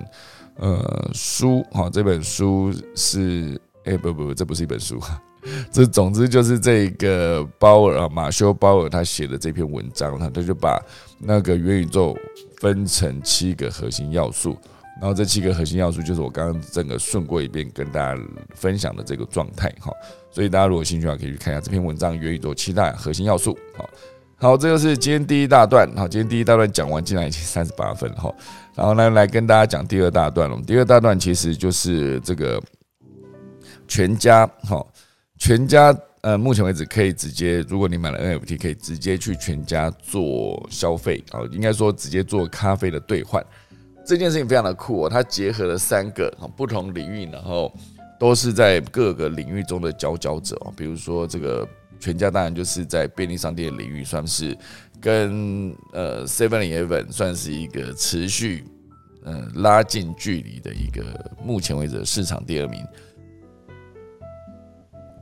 [0.55, 4.97] 呃书，哈，这本书是哎不不不，这不是一本书，
[5.69, 10.81] 这总之就是这个鲍尔啊，马修鲍尔他写的这篇文章，他他就把
[11.19, 12.17] 那个元宇宙
[12.61, 14.57] 分成七个核心要素。
[15.01, 18.21] 然后这七个核心要素就是我刚刚整个顺过一遍跟大家
[18.53, 19.91] 分享的这个状态哈，
[20.31, 23.51] 所以大家如果兴趣的话，可以去看一下这篇文章《元宇宙七大核心要素》。
[23.75, 23.89] 好，
[24.37, 25.89] 好，这就是今天第一大段。
[25.95, 28.33] 好，今天第一大段讲完，竟然已经三十八分哈。
[28.75, 30.61] 然后呢，来跟大家讲第二大段了。
[30.65, 32.61] 第二大段其实就是这个
[33.87, 34.85] 全家哈，
[35.37, 43.43] 全家呃，目前为止可以直接，如果你买了 NFT，可以直接去全家做消费啊，应该说直接做咖啡的兑换。
[44.05, 47.73] 这件事情非常的酷哦，它结合了三个不同领域，然后
[48.19, 50.73] 都是在各个领域中的佼佼者哦。
[50.75, 51.67] 比如说这个
[51.99, 54.57] 全家，当然就是在便利商店领域算是
[54.99, 58.65] 跟呃 Seven Eleven 算是一个持续
[59.23, 61.03] 嗯拉近距离的一个
[61.41, 62.85] 目前为止市场第二名。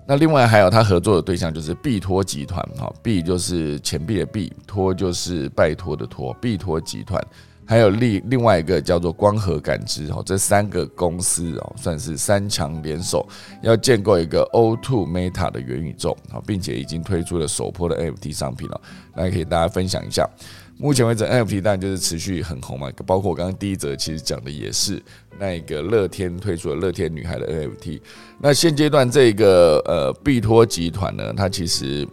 [0.08, 7.24] 那另外还有他合作的对象就是币托集团哈，币就是钱币的币，托就是拜托的托，币托集团。
[7.72, 13.26] 还有另另外一个叫做光合感知哦，这三个公司哦算是三强联手，
[13.64, 18.82] 要建构一个 O2 Meta 的元宇宙啊，并且已经推出了首波的 NFT 商品了，
[19.16, 20.30] 来可以大家分享一下。
[20.78, 25.02] 目前为止，NFT 当然就是持续很红嘛，包括我刚刚第一则其实讲的也是
[25.40, 28.02] 那一个乐天推出的乐天女孩的 NFT。
[28.38, 32.06] 那现阶段这个呃币托集团呢，它其实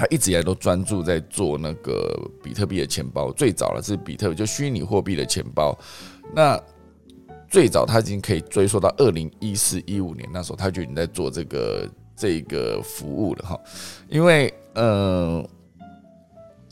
[0.00, 5.78] 他一直以来都专注在做那个比特币的钱包，最早的是比特币就虚拟货币的钱包。
[6.34, 6.58] 那
[7.50, 13.60] 最早他已经可以追溯到二零一四一五年那时候，他就已经在做这个这个服务了哈，
[14.08, 15.46] 因为嗯。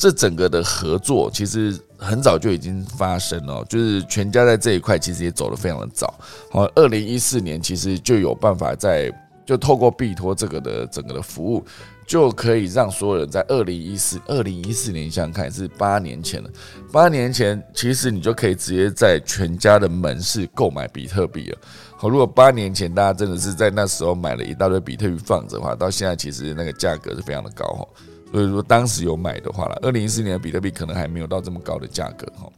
[0.00, 6.14] 这整个的合作其实很早就已经发生了，就是全家在这一块其实也走得非常的早。
[6.52, 9.12] 好，二零一四年其实就有办法在
[9.44, 11.64] 就透过币托这个的整个的服务，
[12.08, 16.48] 就可以让所有人在二零一四二零一四年想想看是八年前了，
[16.90, 21.58] 八年前其实你就可以直接在全家的门市购买比特币了。
[21.98, 27.86] 好，如果八年前大家真的是在那时候买了一大堆比特币放着的话，到现在其实那个价格是非常的高哈。
[28.32, 32.50] 所以说当时有买的话了，二零一四年的比特币可能还没有到这么高的价格哈，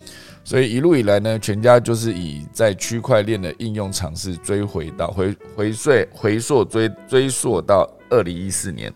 [0.44, 8.92] 所以一路以来呢，全家就是以在区块链的应用尝试追回到回回溯回溯追追溯到二零一四年，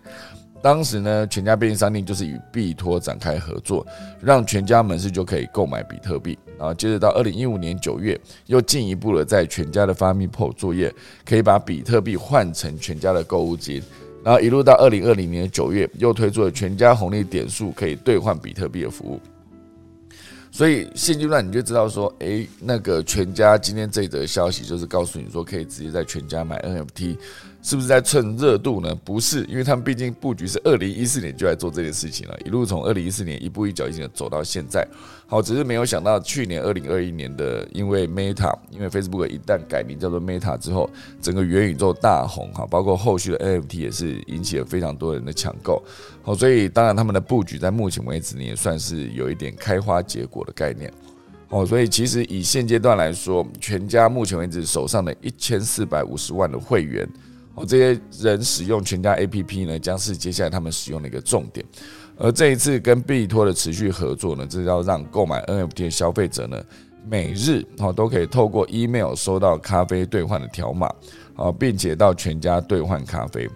[0.64, 3.86] 当时呢，全家便利商店就是与币托展开合作，
[4.18, 10.90] 让全家门市就可以购买比特币，然后接着到二零一五年九月，又进一步的在全家的发米 PO 作业，
[11.22, 13.82] 可以把比特币换成全家的购物金。
[14.24, 19.20] 然后一路到二零二零年九月，又推出了全家红利点数可以兑换比特币的服务。
[20.50, 27.18] 所以现阶段你就知道说，诶，那个全家今天这则消息就是告诉你说，可以直接在全家买 NFT。
[27.64, 28.94] 是不是在蹭热度呢？
[29.06, 34.86] 不是，因为他们毕竟布局是二零一四年就在做这件事情了，一路从二零一四年一步一脚印的走到现在。
[35.26, 40.90] 好，只是没有想到去年二零二一年的，因为 Meta，因为 Facebook 一旦改名叫做 Meta 之后，
[41.22, 45.82] 整个元宇宙大红哈，包括后续的 NFT 也是引起了非常多人的抢购。
[46.22, 50.92] 好，所以当然他们的布局在目前为止呢，也算是有一点开花结果的概念。
[51.48, 57.08] 哦，所以其实以现阶段来说，全家目前为止手上的一千四百五十万的会员。
[57.54, 61.64] 哦，这些人使用全家 APP 呢，将是接下来他们使用的一个重点。
[62.16, 66.62] 而这一次跟币托的持续合作呢，这要让购买 NFT 的消费者呢，
[67.08, 70.86] 每日哦都可以透过 email 收到咖啡兑换的条码，
[71.36, 73.48] 啊，并且到全家兑换咖啡。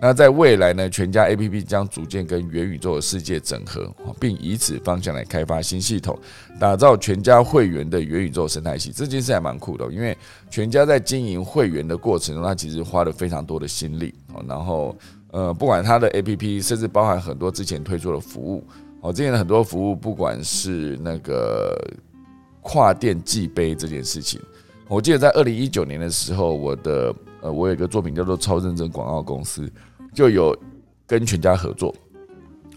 [0.00, 6.16] 那在未来呢，全家 A P P 将逐渐跟元宇宙的世界整合，并以此方向来开发新系统，
[6.60, 8.92] 打造全家会员的元宇宙生态系。
[8.92, 10.16] 这件事还蛮酷的，因为
[10.48, 14.14] 全家在经营会员的过程中，他其实花了非常多的心力。
[14.46, 14.96] 然后，
[15.32, 18.64] 呃，不管他的 A P P，甚至包含很多之前推出的服务，
[19.00, 21.76] 哦，之前的很多服务，不管是那个
[22.62, 24.40] 跨店寄杯这件事情，
[24.86, 29.62] 我记得在二零一九年的时候，我的呃，我有一个作品叫做《超认真广告公司》。
[30.14, 30.56] 就有
[31.06, 31.94] 跟全家合作，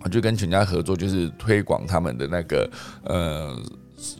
[0.04, 2.70] 我就跟全家合作，就是推广他们的那个
[3.04, 3.56] 呃，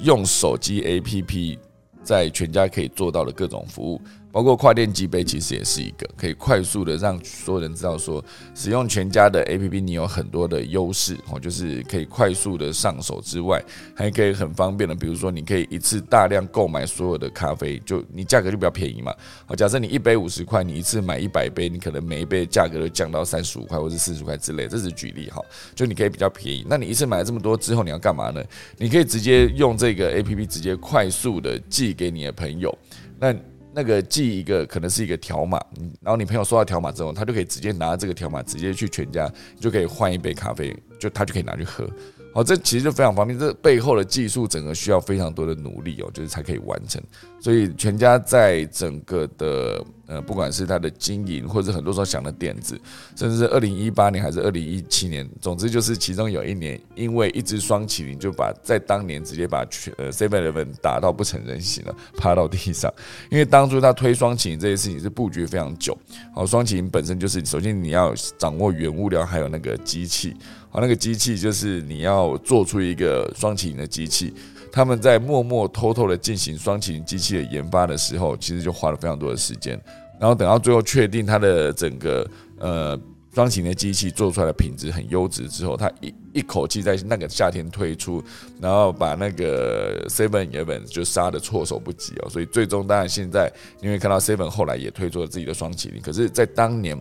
[0.02, 1.58] 用手机 APP
[2.04, 4.02] 在全家可以做到的各种服务。
[4.32, 8.24] 包括跨店机杯，其实也是一个可以快速的让所有人知道说，
[8.56, 13.62] 使用全家的 APP，你有很多的优势哦，就是可以快速的上手之外，
[13.94, 19.14] 还可以很方便的，比如说你可以一次大量购买所有的咖啡，就你价格就比较便宜嘛。
[19.46, 25.42] 好，假设你一杯五十块，你一次买一百杯，你可能每一杯价格都降到三十五块或者四十块之类，这是举例哈，
[25.76, 26.66] 就你可以比较便宜。
[26.70, 28.42] 那你一次买了这么多之后，你要干嘛呢？
[28.78, 32.76] 你可以直接用这个 APP 直接快速的寄给你的朋友，
[33.20, 33.36] 那。
[33.74, 35.60] 那个寄一个可能是一个条码，
[36.02, 41.90] 然后你朋友收到条码之后，他就可以直接拿这个条码直接去全家，就可以换一杯咖啡，就他就可以拿去喝。
[42.34, 43.38] 好，这其实就非常方便。
[43.38, 47.02] 这背后的技术整个需要非常多的努力哦，就是才可以完成。
[47.42, 52.80] 所以全家在整个的呃，不管是它的经营，或者很多时候想的点子，
[53.16, 62.94] 甚至是二零一八年还是二零一七年，总之就是其中有一年，因为一只双麒麟就把在当年直接把全呃 Seven Eleven 打到不成人形了，趴到地上。
[63.30, 65.98] 因为当初他推双麒麟这件事情是布局非常久。
[66.34, 70.34] 好，双麒麟本身就是首先你要掌握原物料，还有那个机器。
[70.74, 74.34] 好，那个机器就是你要做出一个双麒麟的机器。
[74.72, 79.78] 他们在默默偷偷的进行双麒麟机器的研发的时候，其实就花了非常多的时间。
[80.18, 82.26] 然后等到最后确定它的整个
[82.58, 82.98] 呃
[83.36, 88.24] 双麒麟的机器做出来的品质很优质之后，他一一口气在那个夏天推出，
[88.62, 92.30] 然后把那个 Seven Eleven 就杀的措手不及哦。
[92.30, 93.52] 所以最终当然现在
[93.82, 96.98] 你会看到 Seven 后来也推出了自己的双麒麟，可是，在当年。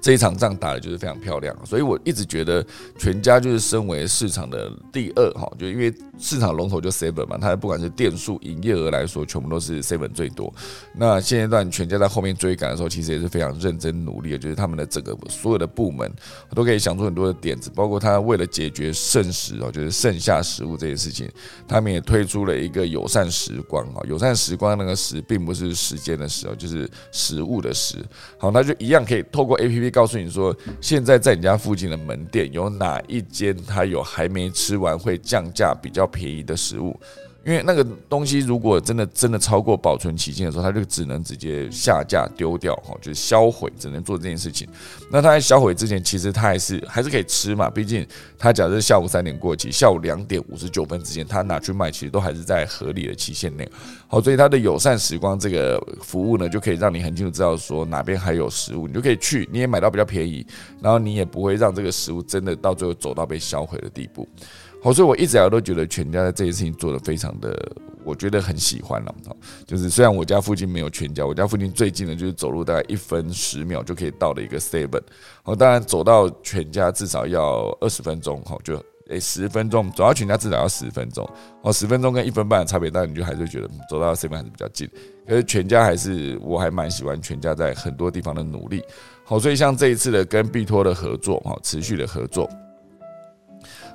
[0.00, 2.64] 这一场仗打的就是非常漂亮，所以我一直觉得
[2.98, 10.52] 全家就是身为市场的第二哈，就因为市场龙头就 seven 嘛，它不管是店数、营业额来说，全部都是 seven 最多。
[10.94, 16.10] 那现阶段全家在后面追赶的时候，其实也是非常认真努力的，就是他们的整个所有的部门
[16.54, 21.30] 都可以想出很多的点子，包括他为了解决剩食哦，就是剩下食物这件事情，
[21.68, 27.98] 他们也推出了一个友善时光啊，友善时光那个时并不是时间的时哦，就是食物的时。
[28.38, 29.90] 好，那就一样可以透过 A P P。
[29.90, 36.98] 告诉你说，现在在你家附近的门店有哪一间，它有还没吃完会降价比较便宜的食物。
[37.42, 44.68] 因为那个东西如果真的真的超过保存期限的时候，它就只能直接下架丢掉哈，就是销毁，只能做这件事情。
[45.10, 48.06] 那它在销毁之前，其实它还是还是可以吃嘛，毕竟
[48.38, 53.66] 它假设下午三点过期，下午两点五十九分之前，它拿去卖，其实都还是在合理的期限内。
[54.06, 60.46] 好，所以它的友善时光这个服务呢，就可以让你很清楚知道说哪边还有食物，你就可以去，你也买到比较便宜，
[60.82, 64.28] 然后你也不会让这个食物真的到最后走到被销毁的地步。
[64.82, 67.54] 好，所以我一直以来都觉得全家在这件事情做的非常的，
[68.02, 69.14] 我觉得很喜欢了。
[69.26, 75.02] 好，就是虽然我家附近没有全家，我家附近最近的就是走路大概一分十秒就可以到的一个 seven。
[75.42, 78.42] 好，当然走到全家至少要二十分钟。
[78.46, 81.28] 好，就诶十分钟，走到全家至少要十分钟。
[81.62, 84.88] 哦，十分钟跟一分半的差别，但你就还是觉得走到 seven 还是比较近。
[85.28, 88.82] 可是全家还是我还蛮喜欢全家在很多地方的努力。
[89.24, 92.48] 好，所以像这一次的跟必托的合作，哈，持续的合作。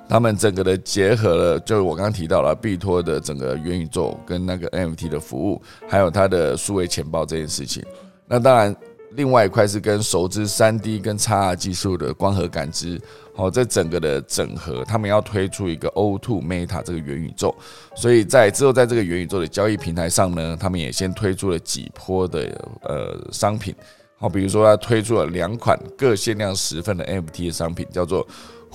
[0.08, 7.84] 他们整个的结合了，就是我刚刚提到了必托的整个元宇宙跟那个 NFT 的服务，还有它的数位钱包这件事情。
[8.28, 8.74] 那当然，
[9.12, 13.00] 另外一块是跟熟知三 D 跟 XR 技术的光合感知，
[13.34, 17.52] 好，这整个的整合，他们要推出一个 O2 Meta 这个元宇宙。
[17.96, 22.40] 所以在之后，在这个元宇宙的交易平台上呢，他们也先推出了几波的
[22.82, 23.74] 呃商品，
[24.18, 28.24] 好，比如说他推出了两款各限量十份的 NFT 的商品，叫做。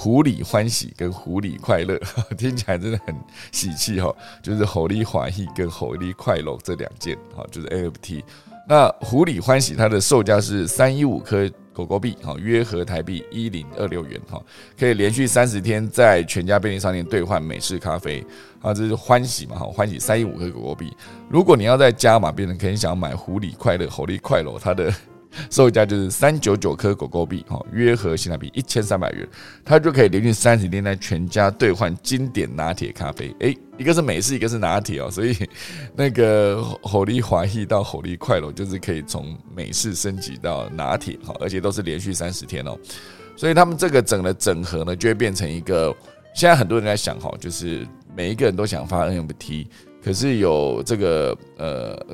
[0.02, 1.96] 狐狸欢喜跟狐狸快乐
[2.36, 3.16] 听起来真的很
[3.52, 8.24] 喜气哈，就是狐狸欢喜跟狐狸快乐这两件哈，就是 NFT。
[8.68, 14.42] 那狐狸欢喜它的售价是三一五颗狗狗币哈，约合台币一零二六元哈，
[14.76, 18.26] 可以连续三十天在全家便利商店兑换美式咖啡
[18.60, 20.92] 啊，这是欢喜嘛哈，欢喜三一五颗狗狗币。
[21.30, 24.92] 如果你要在加码，变成可能想要买狐狸快乐、狐狸快乐，它的。
[25.50, 29.28] 售价就是三九九颗狗狗币，哈，约合性价比一千三百元，
[29.64, 33.36] 它就可以连续三十天在全家兑换经典拿铁咖啡。
[33.40, 35.36] 诶，一个是美式，一个是拿铁哦，所以
[35.96, 42.78] 那个火力华裔到火力快乐，就是可以从美式升级到拿铁，哈，而且都是连续三十天哦。
[43.36, 45.96] 所以他们这个整的整合呢，就会变成一个。
[46.34, 49.68] 现在很多人在想，哈，就是每一个人都想发 NFT，
[50.04, 52.06] 可是有这个呃。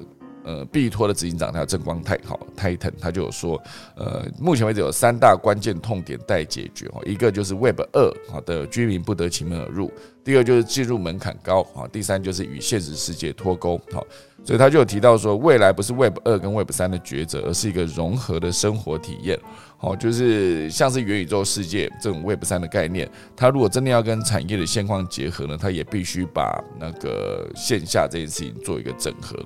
[0.47, 3.61] 呃，必托的执行长他正光泰好，Titan 他就有说，
[3.97, 9.91] 呃，目前为止有三大关键痛点待解决哦，一个就是 Web 二好的居民不得其门而入，
[10.23, 14.07] 第二就是进入门槛高啊，第三就是与现实世界脱钩好，
[14.45, 19.37] 所以他就有提到说，未来不是 Web 二跟 Web 三的抉择，而是一个融合的生活体验，
[19.75, 29.37] 好，就是像是元宇宙世界这种 Web 三的概念，它如果真的要跟产业的现况结合呢，它也必须把那个线下这件事情做一个整合。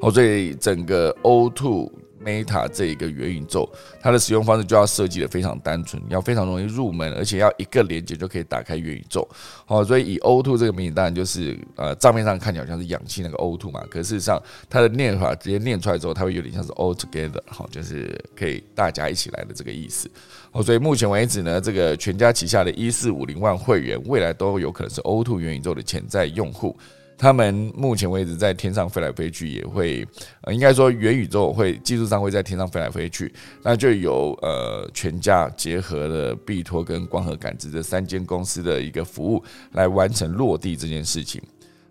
[0.00, 1.90] 哦，所以整个 O2
[2.24, 3.68] Meta 这一个元宇宙，
[4.00, 9.28] 它的使用方式就要设计的非常单纯，要非常容易入门，而且要一个连接就可以打开元宇宙。
[9.66, 20.10] 好，所以以 O2 这个名字，当然就是呃账面上看起来好像是氧气那个 O2 嘛，可事实上它的念法直接念出来之后，它会有点像是 All Together，好，就是可以大家一起来的这个意思。
[20.52, 26.74] 哦，所以目前为止呢，这个全家旗下的一四五零万会员，未来都有可能是 O2 元宇宙的潜在用户。
[27.16, 30.06] 他们目前为止在天上飞来飞去，也会
[30.42, 39.42] 呃，应该说元宇宙会技术上会在天上飞来飞去，那就有呃全家结合了必托跟光合感知这三间公司的一个服务
[39.72, 41.40] 来完成落地这件事情。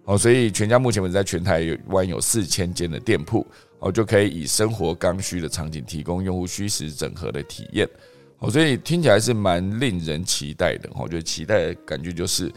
[0.03, 3.47] 好，所以全家目前为止在全台湾有四千间的店铺，
[3.79, 7.89] 哦，就可以以生活刚需的场景提供用户虚实整合的体验。
[8.37, 10.89] 好，所以听起来是蛮令人期待的。
[10.95, 12.51] 我觉得期待的感觉就是。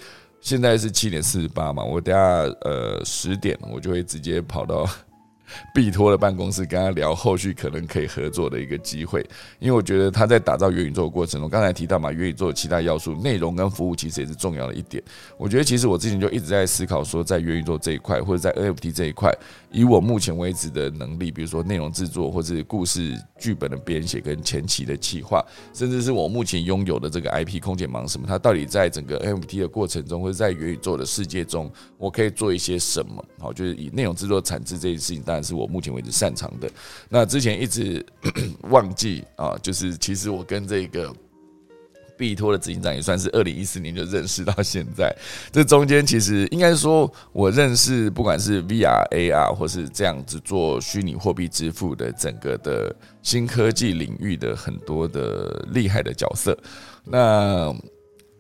[0.47, 2.21] 现在是七点四十八嘛，我等下
[2.61, 4.89] 呃十点我就会直接跑到。
[5.75, 9.25] 避托的办公室跟他聊后续可能可以合作的一个机会，
[9.59, 15.03] 因为我觉得他在打造元宇宙的过程中，刚才提到嘛，元宇宙的其他要素、内容跟服务其实也是重要的一点。
[15.37, 19.33] 我觉得其实我之前就一直在思考说，在元宇宙这一块或者在 NFT 这一块，
[19.71, 33.25] 以我目前为止的能力，比如说内容制作或者故事剧本的编写跟前期的企划，甚至是我目前拥有的这个 IP 空间忙什么，它到底在整个 NFT 的过程中，或者在元宇宙的世界中，我可以做一些什么？
[33.39, 36.69] 好，就是以内容制作产值这件事情，然是我目前为止擅长的。
[37.09, 38.05] 那之前一直
[38.71, 41.15] 忘记啊，就是其实我跟这个。
[42.19, 45.15] 必托的执行长也算是二零一四年就认识到现在，
[45.53, 56.57] 这中间其实应该说，我认识不管是 VR、AR 或是这样子做虚拟货币支付的整个的新科技领域的很多的厉害的角色。
[57.05, 57.71] 那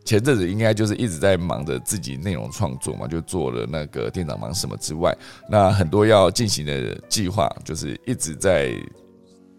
[0.06, 5.14] 前阵子应该就是一直在忙着自己内容创作嘛，就做了那个店长忙什么之外，
[5.50, 8.74] 那很多要进行的计划就是一直在。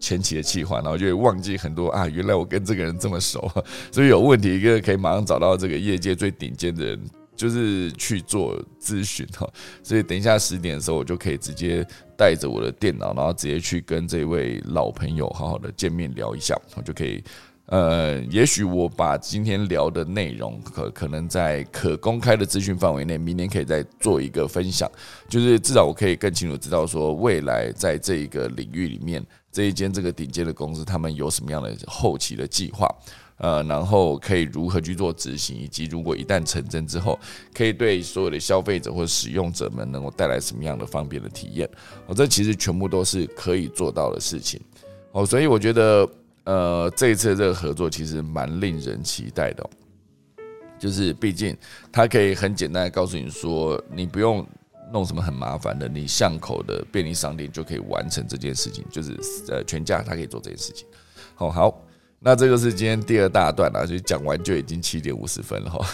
[0.00, 2.06] 前期的计划，然后就会忘记很多啊！
[2.06, 3.50] 原来我跟这个人这么熟，
[3.90, 7.00] 所以有问题一个可以马上找到这个业界最顶尖的人，
[7.34, 9.44] 就是去做咨询哈。
[9.82, 11.84] 所以等一下十点的时候，我就可以直接
[12.16, 17.20] 带着我的电脑，然后直接去跟这位老朋友好好的见面聊一下，我就可以
[17.68, 24.90] 呃，也许我把今天聊的内容可可能在可公开的资讯范围内，明年可以再做一个分享，
[25.28, 29.24] 就是至少我可以更清楚知道说未来在这一个领域里面。
[29.50, 32.86] 这一间这个顶尖的公司，他们有什么样的后期的计划？
[33.38, 37.18] 呃，然后可以如何去做执行，以及如果一旦成真之后，
[37.54, 41.68] 可以对所有的消费者或使用者们能够带来什么样的方便的体验？
[42.06, 44.60] 哦，这其实全部都是可以做到的事情。
[45.12, 46.08] 哦，所以我觉得，
[46.48, 49.68] 呃，这一次这个合作其实蛮令人期待的。
[50.78, 51.56] 就是毕竟
[51.92, 54.46] 他可以很简单的告诉你说，你不用。
[54.90, 55.86] 弄什么很麻烦的？
[55.86, 59.14] 你巷口的便利商店就可以完成这件事情，就是
[59.48, 60.88] 呃全家他可以做这件事情。
[61.34, 61.84] 好，好，
[62.18, 65.86] 那这个是今天第二大段了，就讲完就已经七点五十分了哈。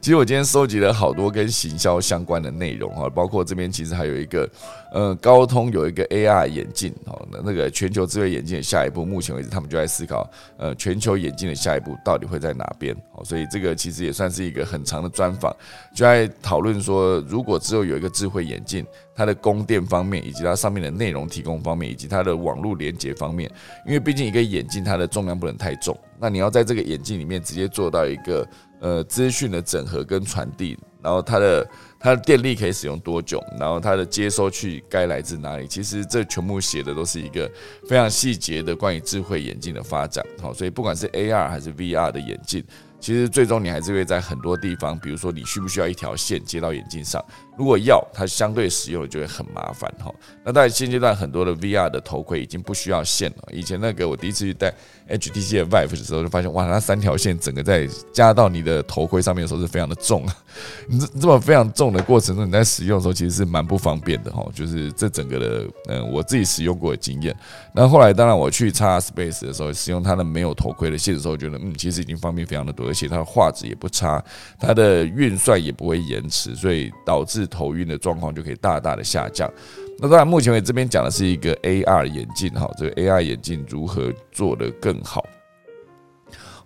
[0.00, 4.48] 其实我今天收集了好多跟行销相关的内容哈，包括这边其实还有一个，
[4.92, 12.94] 呃，高通有一个 AR 眼镜哦，那那个全球智慧眼镜的下一步，目前为止他们就在思考，呃，全球眼镜的下一步到底会在哪边？
[13.12, 15.54] 哦，所以这个其实也算是一个很长的专访，
[15.94, 23.50] 就在讨论说，如果只有有一个智慧眼镜，它的供电方面，以及它上面的内容提供方面，以及它的网络连接方面，
[23.86, 28.46] 因为毕竟一个眼镜它的重量不能太重，那你要在这个眼镜里面直接做到一个。
[28.80, 31.68] 呃，资讯的整合跟传递，然后它的
[31.98, 35.66] 它的电力可以使用多久，然后它的接收器该来自哪里？
[35.66, 37.50] 其实这全部写的都是一个
[37.86, 40.24] 非常细节的关于智慧眼镜的发展。
[40.40, 42.64] 好，所以不管是 AR 还是 VR 的眼镜。
[42.98, 47.24] 其实最终你还是会在很多地方，比如说你需不需要一条线接到眼镜上？
[47.60, 50.10] 如果要，它相对使用就会很麻烦哈。
[50.42, 53.48] 那在现阶段，很多的 VR 的头盔已经不需要线了。
[53.52, 54.72] 以前那个我第一次去戴
[55.10, 60.34] HTC 的 Vive 的时候，就发现哇，那三条线整个在加到你的头盔上面的时候是非常的重啊。
[60.88, 64.42] 你这这么非常重的过程中，你在使用的时候其实是蛮不方便的哈。
[64.54, 67.36] 就是这整个的，嗯，我自己使用过的经验。
[67.74, 72.88] 那后来当然我去叉 Space 的时候，使用它的没有头盔的线的时候，觉得嗯，其实已经方便非常的多。
[72.88, 74.24] 而且它的画质也不差，
[74.58, 79.52] 它的运算也不会延迟，所以导致头晕的状况就可以大大的下降。
[79.98, 85.22] 那当然，目前为止这边讲的是一个 AR 眼镜，哈，这个 AR 眼镜如何做得更好？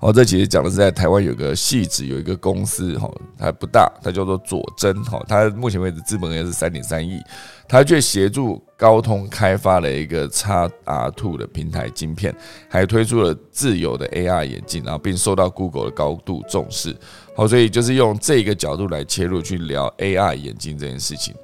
[0.05, 7.19] 哦，这其实讲的是在台湾有个戏子有一个公司，哈，它不大，它叫做佐真，哈，它目前为止资本额是三点三亿。
[7.67, 10.45] 他却协助高通开发了一个 x
[10.85, 12.37] R Two 的平台晶片，
[12.69, 16.95] 还推出了自有的 AR 眼镜，然后并受到 Google 的高度重视。
[17.35, 21.35] 好，所以就是用这个角度来切入去聊 AR 眼镜这件事情。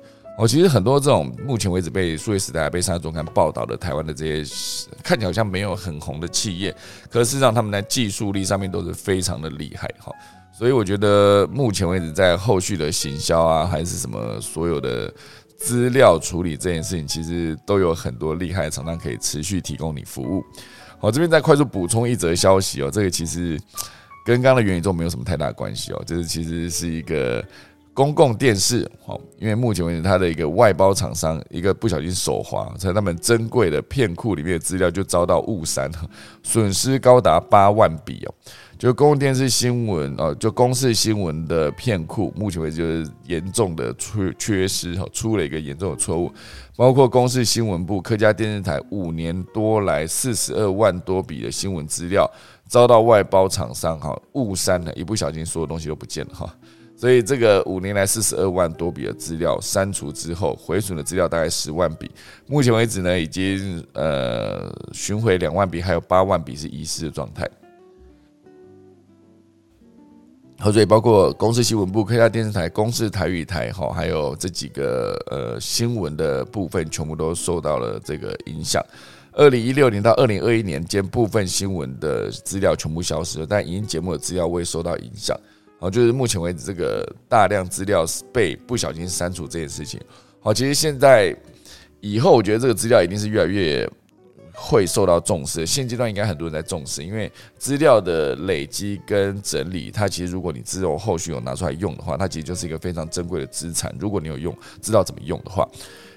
[0.41, 4.55] 哦，其实很多这种目前为止被数位时代、被商业周刊报道的台湾的这些
[5.05, 6.75] 看起来好像没有很红的企业，
[7.11, 9.87] 可事实上他们在技术力上面都是非常的厉害。
[9.99, 10.11] 哈，
[10.51, 15.13] 所以我觉得目前为止在后续的行销啊，还是什么所有的。
[15.63, 20.43] 资料处理这件事情，其实都有很多厉害的厂商可以持续提供你服务。
[20.99, 23.61] 好，这边再快速补充一则消息哦，这个其实
[24.25, 27.45] 跟刚刚的元宇宙没有什么太大关系哦，这是其实是一个
[28.01, 28.91] 公共电视。
[29.05, 35.91] 好，因为目前为止，它的一个外包厂商一个不小心手滑，在他们珍贵的片库里面的资料就遭到误删，
[36.43, 38.35] 损失高达八万笔哦。
[38.79, 46.33] 就公共电视新闻啊，就公视新闻的片库，目前为止就是严重的缺缺失哈，出了一个严重的错误，
[46.75, 52.27] 包括公视新闻部、客家电视台五年多来四十二万多笔的新闻资料，
[52.67, 56.51] 遭到外包厂商哈误删了，一不小心所有东西都不见了哈，
[57.01, 62.11] 所以这个五年来四十二万多笔的资料删除之后，毁损的资料大概十万笔，
[62.47, 67.49] 目前为止呢，已经呃寻回两万笔，还有八万笔是遗失的状态。
[70.59, 78.85] 好，所以包括公司新闻部、客家电视台、公司台语台，哈，还有这几个呃新闻的部分，全部都受到了这个影响。
[79.33, 85.35] 二零一六年到二零二一年间，部分新闻的资料全部消失了，但影音节目的资料未受到影响。
[85.81, 89.99] 好，就是目前为止，这个大量资料是被不小心删除这件事情。
[90.39, 91.35] 好，其实现在
[92.01, 93.91] 以后我觉得这个资料一定是越来越
[94.53, 95.65] 会受到重视。
[95.65, 103.91] 现阶段应该很多人在重视，因为资料的累积跟整理，它其实如果你之后后续有拿出来用的话，它其实就是一个非常珍贵的资产。
[103.99, 105.67] 如果你有用，知道怎么用的话，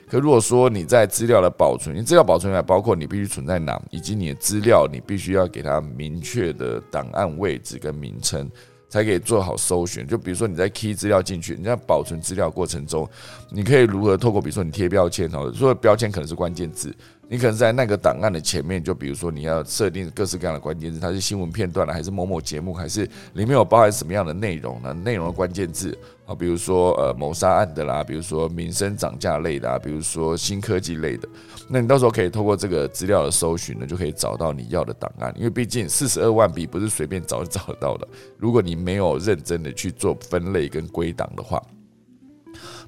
[0.10, 8.52] 可如果说你在资料的保存，你资料保存还包括你必须存在哪，以及你的资料你必须要给它明确的档案位置跟名称。
[8.94, 10.06] 才可以做好搜寻。
[10.06, 13.10] 就比如说你在 key 资料进去，你在保存资料过程中，
[13.50, 16.96] 你可以如何透过比如说你贴标签哦，说标签可能是关键字，
[17.30, 24.94] 你可能在那个档案的前面，就比如说你要设定各式各样的关键字，它是新闻片段呢，还是某某节目，还是里面有包含什么样的内容呢？
[24.94, 31.28] 内容的关键字啊，比如说呃谋杀案的啦，比如说民生涨价类的啊，比如说新科技类的。
[31.70, 35.34] 那你到时候可以透过这个资料的搜寻呢，就可以找到你要的档案。
[35.36, 38.08] 因为毕竟四十二万笔不是随便找就找得到的。
[38.38, 41.60] 如果你没有认真的去做分类跟归档的话，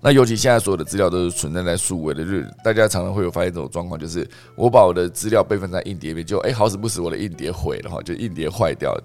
[0.05, 8.95] 那尤其现在所有的资料都是存在在数位的，日，大家常常会有发现这种状况，就是我把我的资料备份在硬碟里面，就哎好死不死我的硬碟毁了哈，就硬碟坏掉。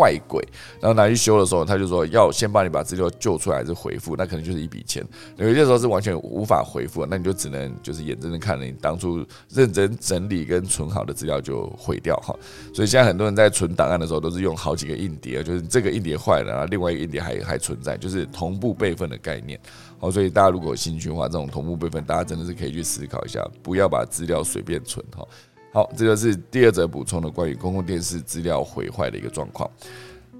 [0.00, 0.40] 坏鬼，
[0.80, 5.04] 然后拿去修的时候，他就说要先帮你把资料救出来，还是回复，那可能就是一笔钱。
[5.36, 12.32] 有些时候是完全无法回复，那你就只能就是眼睁睁看着你当初认真整理跟存好的资料就毁掉哈。
[12.72, 19.58] 所以现在很多人在存档案的时候，都是用好几个硬碟，就是这个硬碟坏了，然后另外一个硬碟还还存在，就是同步备份的概念。
[20.00, 25.26] 好，所以大家如果有兴趣的话，这种同步备份，大家真的是可以去思考一下，不要把资料随便存哈。
[25.72, 29.68] 好，这就是第二则补充的关于公共电视资料毁坏的一个状况。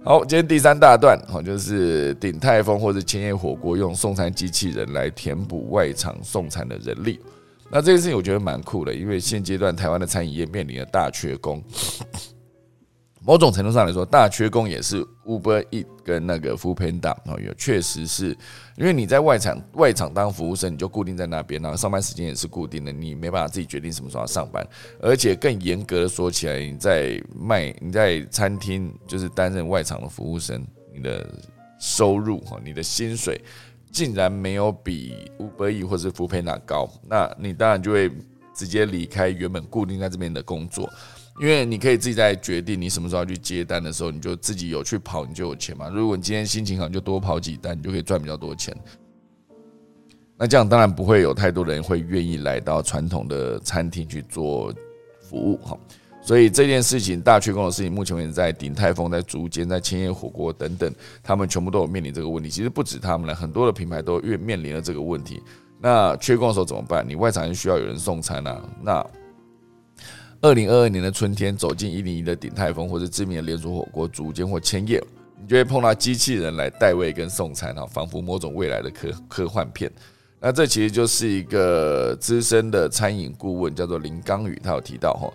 [0.05, 7.19] 好，今天第三大段，好，就是鼎泰丰或者千叶火锅用送餐机器人来填补外场送餐的人力。
[7.71, 11.63] 那这件事情我觉得蛮酷的，因为现阶段台湾的餐饮业面临了大缺工。
[13.29, 18.29] 某种程度上来说，大缺工也是 Uber E 跟那个 f o o Panda 哦，也确实是
[18.75, 24.67] 因为你在外场外场当服务生，你就固定在那边，然后上班时间也是固定的，你没办法自己决定什么时候要上班，
[24.99, 31.31] 而且更严格的说起来，你在卖你在餐厅就是担任外场的服务生，你的
[31.79, 33.39] 收入哈，你的薪水
[33.93, 38.11] 竟然没有比 Uber E 或者 f o o Panda 高，那你当然就会
[38.55, 40.91] 直接离开原本固定在这边的工作。
[41.41, 45.89] 因为你可以自己在决定你什么时候要去接单的时候，你就自己有去跑，你就有钱嘛。
[45.89, 48.77] 如果你今天心情好，你就多跑几单，你就可以赚比较多钱。
[50.37, 54.75] 那这样当然不会有太多人会愿意来到传统的餐厅去做
[55.21, 55.79] 服务哈。
[56.21, 62.51] 所以这件事情大缺工的事情，目前为止在鼎泰丰、在竹间、在千叶火锅等等，他们全部都有面临这个问题。
[62.51, 65.41] 其实不止他们了，很多的品牌都越面临了这个问题。
[65.81, 67.09] 那缺工的时候怎么办？
[67.09, 69.07] 你外场需要有人送餐啊，那。
[70.41, 75.03] 二零二二年的春天，走进一零一的鼎泰丰或者知名的连锁火锅竹间或千叶，
[75.41, 79.91] 你就会碰到机器人来代位跟送餐哈，仿佛某种未来的科科幻片。
[80.41, 85.29] 那这其实就是一个资深的餐饮顾问，叫做林刚宇，他有提到哈，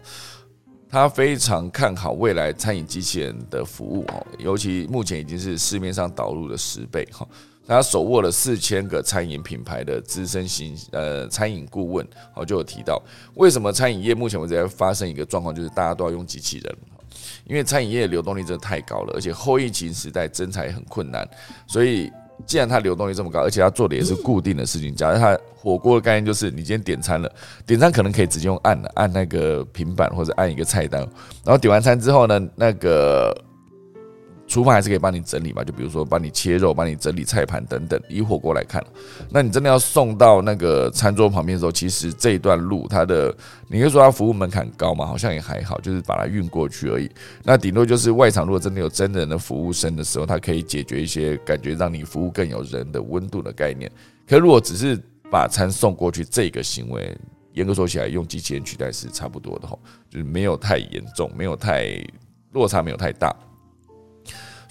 [0.88, 7.28] 他非常看好未来餐饮机器人的服务哈，尤其目前已经是市面上导入的十倍哈。
[7.66, 13.02] 他手握了四千个餐饮品牌的资深型呃餐饮顾问，好就有提到，
[13.36, 16.78] 为什么餐饮业目前为止在发生一个状况，就是大家都要用机器人，
[17.46, 21.28] 因为餐饮业的流动率真的太高了，而且后疫情时代增材很困难，
[21.66, 22.12] 所以
[22.46, 27.32] 既然它流动率这么高，而且它做的也是固定的事情，假如它火锅的概念就是你今天点餐了，
[27.66, 31.00] 点餐可能可以直接用按按那个平板或者按一个菜单，
[31.46, 33.34] 然后点完餐之后呢，那个。
[34.54, 38.00] 厨房还是可以帮你整理嘛，就比如说帮你切肉、帮你整理菜盘等等。
[38.08, 38.86] 以火锅来看，
[39.32, 43.36] 那你真的要送到那个餐桌旁边的时候，其实这一段路它的，
[43.68, 47.10] 你可以说它服务门槛高嘛，好像也还好，就是把它运过去而已。
[47.44, 53.92] 那顶多就是外场如果真的有真人的服务生的时候，它可以解决一些感觉让你服务更有人的温度的概念。
[54.28, 55.02] 可如果只是
[55.32, 57.18] 把餐送过去这个行为，
[57.54, 59.76] 严格说起来，用机器人取代是差不多的哈，
[60.12, 62.00] 就是没有太严重，没有太
[62.52, 63.36] 落差，没有太大。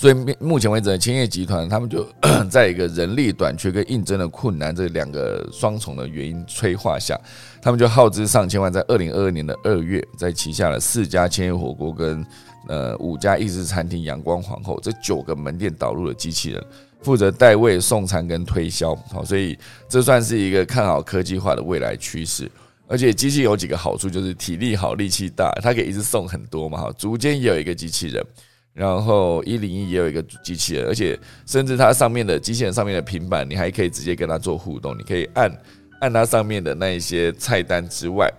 [0.02, 2.04] 所以目前为止，千叶集团他们就
[2.50, 7.16] 在一个人力短缺跟应征的困难这两个双重的原因催化下，
[7.62, 12.26] 他们就耗资上千万，在二零二二年的二月，在旗下的四家千叶火锅跟
[12.66, 16.60] 呃五家意式餐厅阳光皇后这九个门店导入了机器人，
[17.02, 18.96] 负责代位送餐跟推销。
[19.08, 19.56] 好，所以
[19.88, 22.50] 这算是一个看好科技化的未来趋势。
[22.88, 26.80] 而且机器有几个好处，就是体力好、力气大，它可以一直送很多嘛。
[26.80, 28.20] 哈，竹间也有一个机器人。
[28.74, 34.96] 然后一零一也有一个机器人，而且甚至它上面的机器人上面的平板，你还可以直接跟它做互动。
[34.96, 35.50] 你可以按
[36.00, 38.32] 按它上面的那一些菜单之外，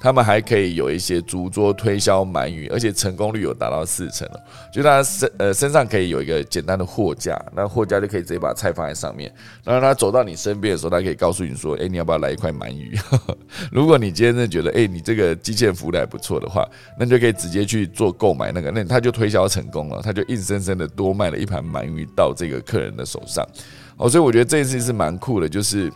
[0.00, 4.40] 他们还可以有一些主桌推销鳗鱼，而且成功率有达到四成了。
[4.72, 9.32] 就他身呃身上可以有一个简单的货架，那货架就可以直接把菜放在上面。
[9.64, 12.96] 然后他走到你身边的时候，他可以告诉你说：“哎，你要不要来一块鳗鱼？”
[13.72, 16.68] 如果你今天真的觉得哎，你这个机器人服务还不错的话，
[16.98, 23.44] 那就可以直接去做购买那个，那他就推销成功了，他就硬生生的多卖了一盘鳗鱼到这个客人的手上。
[23.96, 25.92] 哦，所以我觉得这件事情是蛮酷的，就是。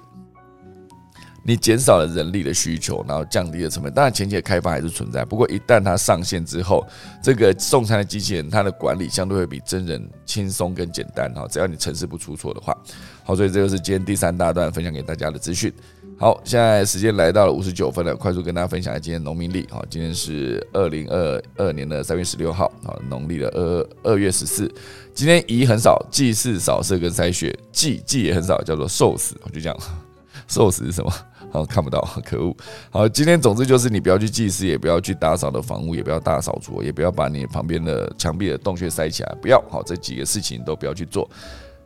[1.44, 3.92] 你减少了人力的需求，然后降低了成本。
[3.92, 6.86] 当然前期的开发还是存在，不过一旦它上线之后，
[7.22, 11.46] 这个送餐的机器人它的管理相对会比真人轻松跟简单哈。
[11.48, 12.76] 只要你程式不出错的话，
[13.24, 15.72] 好，所以这就是今天第三大段分享给大家的资讯。
[16.18, 19.66] 好，现在时间来到了五十九分了，快速跟大家分享一下今天农民历。
[19.68, 24.72] 好，今天是二零二二年的三月十六号，好，农历的二二月十四。
[25.12, 29.34] 今天宜很少，祭祀扫射跟筛选，祭祭也很少，叫做寿死。
[29.42, 29.76] 我就这样，
[30.46, 31.12] 寿死是什么？
[31.52, 32.56] 好看不到， 可恶！
[32.90, 39.62] 好，今天总之就是你不要去祭祀，也不要去打扫的房屋，也不要大扫除，也不要把你旁边的墙壁的洞穴塞起来，不要。
[39.70, 41.28] 好，这几个事情都不要去做。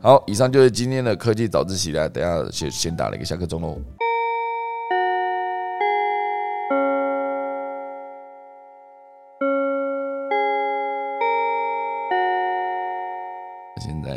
[0.01, 3.77] 好，以上就是今天的科技早自习了，等下先先打了一个下课钟喽。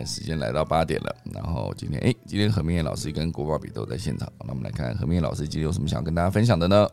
[0.09, 6.89] 时间来到八点了，然后今天哎，今天何明燕老师跟国宝比都在现场，那我们来看何明燕老师今天有什么想跟大家分享的呢？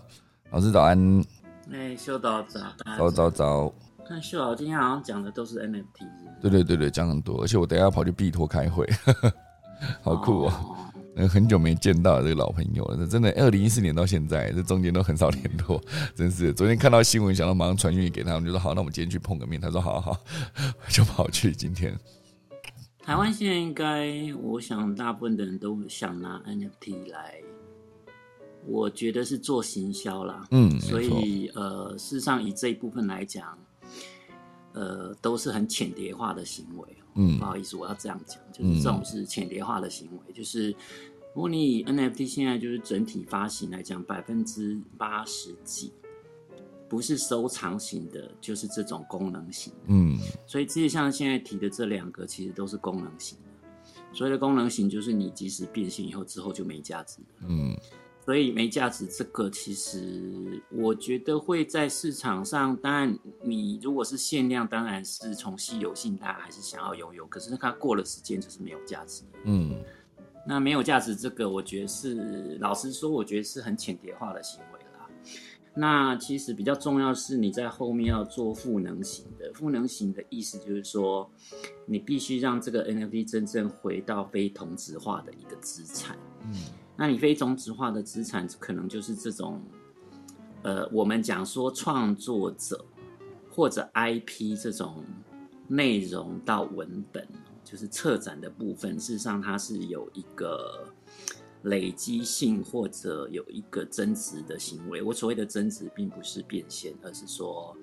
[0.51, 1.25] 老师早安，
[1.73, 2.61] 哎，秀导早，
[2.99, 3.75] 早早早，
[4.07, 5.83] 看秀导今天好像讲的都是 NFT，
[6.41, 8.87] 对对对对，讲很多，而且我等下跑去 B 托开会，
[10.03, 10.77] 好酷哦，
[11.29, 15.83] 很久没见到这个老朋友了，这真的二零一四年到现在，这中间都很少联络，
[16.15, 20.17] 真是昨天看到新闻，想到马上传讯息给他们，就说好，那我们今天去碰个面，他说好好，
[20.89, 21.99] 就跑去今天。
[23.07, 27.41] 台湾现在应该，我想大部分的人都想拿 NFT 来，
[28.67, 30.45] 我觉得是做行销啦。
[30.51, 33.57] 嗯，所以呃，事实上以这一部分来讲，
[34.73, 36.97] 呃，都是很浅叠化的行为。
[37.15, 40.33] 嗯，不好意思，我要这样讲，就是这种是浅叠化的行为。
[40.33, 40.71] 就是
[41.33, 45.93] 如果你以 NFT 现在就是整体发行来讲，百分之八十几。
[46.89, 49.73] 不是收藏型的，就是这种功能型。
[49.87, 53.45] 嗯，所以其实像现在提的这两个，其实都是功能型的。
[54.13, 57.19] 所谓的功能型，就是你即使变现以后，之后就没价值。
[57.47, 57.77] 嗯，
[58.25, 62.77] 所以没价值这个，其实我觉得会在市场上。
[62.77, 67.27] 当然，你如果是限量，当然是从稀有性，大家还是想要拥有。
[67.27, 69.23] 可是它过了时间，就是没有价值。
[69.45, 69.77] 嗯，
[70.47, 74.76] 那没有价值这个，我觉得是老实说，我觉得是很浅碟化的行为。
[75.79, 79.53] 那其实比较重要是，你在后面要做赋能型的。
[79.53, 81.31] 赋能型的意思就是说，
[81.85, 86.17] 你必须让这个 NFT 真正回到非同质化的一个资产。
[86.45, 86.55] 嗯，
[86.97, 89.61] 那你非同质化的资产，可能就是这种，
[90.63, 92.83] 呃，我们讲说创作者
[93.51, 95.05] 或者 IP 这种
[95.69, 97.29] 内容到文本，
[97.63, 100.89] 就是策展的部分，事实上它是有一个。
[101.67, 107.77] 累积性或者有一个增值的行为，我所谓的增值并不是变现，而是说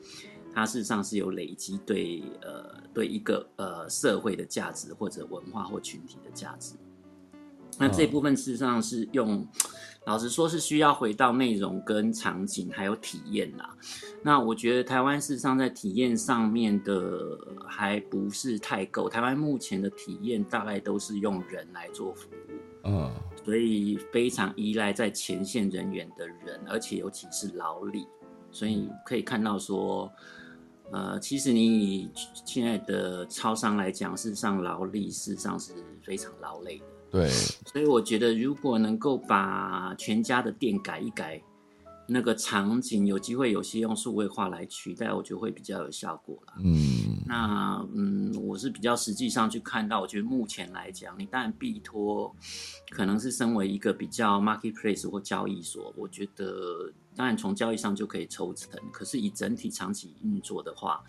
[0.54, 6.76] 它事实上是有累积对呃对一个呃社会的价值或者文化或群体的价值。
[7.80, 9.46] 那这部分事实上是用，
[10.06, 13.76] 老实说是需要回到内容跟场景还有体验啦。
[14.22, 17.36] 那我觉得台湾事实上在体验上面的
[17.68, 22.73] 还不是太够，台湾目前的体验大概都是用人来做服务。
[22.84, 23.12] 嗯。
[23.44, 28.08] 所以非常依赖在前线人员的人，而且尤其是劳力，
[28.52, 30.10] 所以可以看到说，
[30.92, 32.10] 呃，其实你以
[32.46, 36.86] 现在的超商来讲，事实上劳力事实上是非常劳累的。
[37.12, 37.30] 对，
[37.66, 41.42] 所以我觉得如果能够把全家的店改一改。
[42.14, 46.54] 那个场景有机会有些用数位化来取代，我觉得会比较有效果了。
[46.64, 52.34] 嗯，那嗯，我是比较实际上去看到，我觉得目前来讲，你当然必托
[52.92, 58.80] 可能是身为一个比较 marketplace 或交易所，我觉得当然从交易上就可以抽成。
[58.92, 61.04] 可是以整体长期运作的话，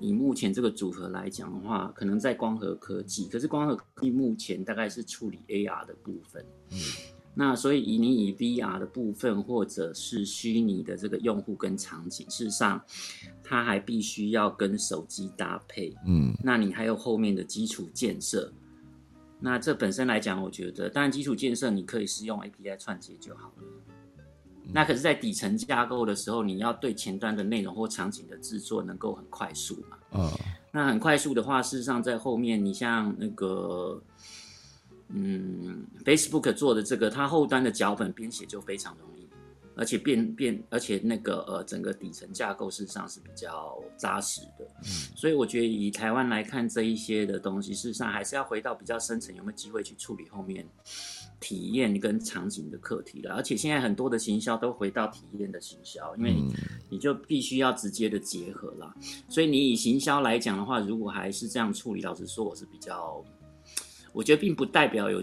[0.00, 6.42] 以目前这个组合来讲的话，可能在光合科技，可是光合科技目前大概是处理 AR 的部分。
[6.70, 6.78] 嗯。
[7.40, 12.82] 那所以以你以 VR 的部分，或者是虚拟的这个用户跟场景，事实上，
[13.44, 15.96] 它还必须要跟手机搭配。
[16.04, 18.52] 嗯，那你还有后面的基础建设。
[19.38, 23.62] 那这本身来讲，我觉得当然基础建设你可以是用 API 串接就好了。
[24.72, 29.96] 那可是，在底层架构的时候，你要对前端的内容或场景的制作能够很快速嘛？
[30.10, 30.28] 嗯，
[30.72, 34.02] 那很快速的话，事实上在后面，你像那个。
[35.08, 39.26] 嗯，Facebook 做的这个，它后端的脚本编写就非常容易，
[39.74, 44.66] 而且变变，而且那个呃，整个底层架构事实上是比较扎实的。
[44.82, 44.84] 嗯，
[45.16, 50.66] 所以我觉得以台湾来看这一些的东西，事实上还是要回到比较深层，有没有机会去处理后面
[51.40, 53.34] 体验跟场景的课题了。
[53.34, 56.34] 而且现在很多的行销都回到体验的行销，因为
[56.90, 58.92] 你就必须要直接的结合了。
[59.28, 63.24] 所以你以行销来讲的话，如果还是这样处理，老实说，我是比较，
[64.12, 65.22] 我觉得并不代表有。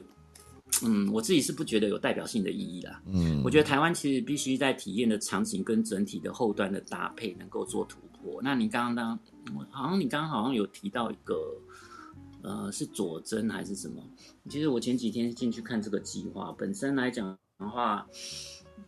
[0.83, 3.01] 嗯，我自己是不觉得有代表性的意义啦。
[3.05, 8.41] 嗯，我觉得台湾其实必须在体验的场景跟整体的后端的搭配能够做突破。
[8.41, 11.35] 那你刚刚当，好像你刚刚好像有提到一个，
[12.41, 14.03] 呃，是佐真还是什么？
[14.49, 18.05] 其实我前几天进去看这个计划本身来讲的话。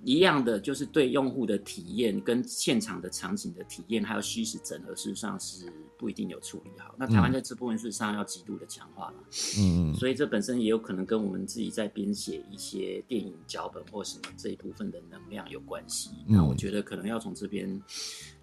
[0.04, 6.93] 一样的，就是对用户的体验跟现场的场景的体验，还有虚实整合，事实上是不一定有处理好。
[6.98, 9.18] 那台湾在这部分事实上要极度的强化了，
[9.60, 16.12] 嗯，所以这本身也有可能跟我们自己在编写一些电影脚本或什么这一部分的能量有关系。
[16.28, 17.82] 那我觉得可能要从这边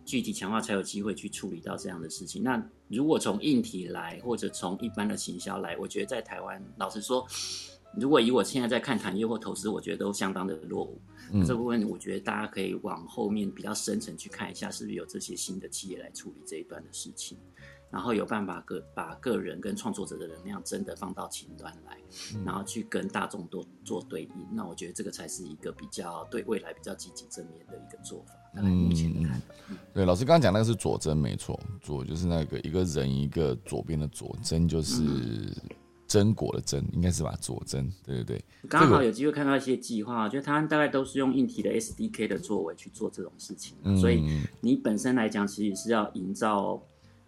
[0.04, 2.42] 具体强化，才有机会去处理到这样的事情。
[2.42, 7.26] 那如果从硬体来，或者从一般的行销来，我觉得在台湾，老实说。
[7.96, 11.00] 如果以我现在在看产业或投资，我觉得都相当的落伍。
[11.46, 17.38] 这部分我觉得大家可以往后面比较深层去看一下，是不是有这些新的企业来处理这一段的事情，
[17.90, 21.98] 然后有办法个把个人跟创作者的能量真的放到前端来，
[22.44, 24.30] 然后去跟大众多做对应。
[24.52, 28.34] 那我觉得这个才是一个比较对未来比较积极正面的一个做法。
[28.56, 29.24] 嗯嗯
[29.70, 35.02] 嗯，对，老师刚刚讲那个是左真没错，左就是那个一个人一个左边的左真就是。
[36.14, 37.36] 真果的真应该是吧？
[37.40, 38.44] 佐真，对对对。
[38.68, 44.24] 刚好有机会看到一些计划，我觉得台湾大概都是用硬体的 SDK 的作为去做这种事情，所以
[44.60, 46.80] 你本身来讲，其实是要营造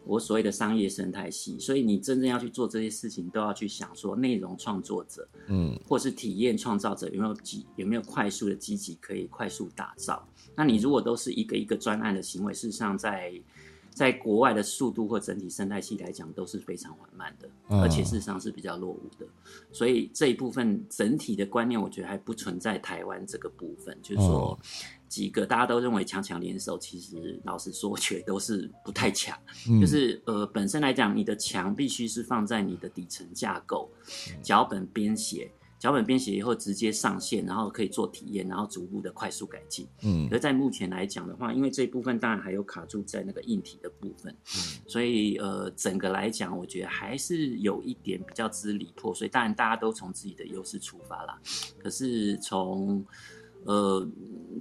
[0.05, 1.59] 我所谓的商业生态系。
[1.59, 10.25] 所以你真正要去做这些事情，都要去想说内容创作者，嗯，或是体验创造者有没有积有没有快速的积极可以快速打造。
[10.55, 13.33] 那你如果都是一个一个专案的行为，事实上在
[13.97, 17.49] 在国外的速度或整体生态系来讲都是非常缓慢的，
[17.81, 19.27] 而且事实上是比较落伍的，
[19.73, 24.59] 所以这一部分整体的观念，我觉得还不存在台湾这个部分，就是说
[25.09, 29.35] 几个大家都认为强强联手，其实老实说，我觉得都是不太强。
[29.81, 33.91] 就是呃，本身来讲，你的强必须是放在你的底层架构、
[34.43, 35.51] 脚本编写。
[35.87, 39.87] 脚本编写以后直接上线，然后可以做体验，然后逐步的快速改进。
[40.03, 49.29] 嗯，而在目前来讲的话，因为这一部分当然还有卡住在那个硬体的部分，嗯，所以呃，整个来讲，我觉得还是有一点比较支离破碎。
[49.29, 51.41] 当然，大家都从自己的优势出发啦，
[51.79, 53.07] 可是从。
[53.65, 54.09] 呃，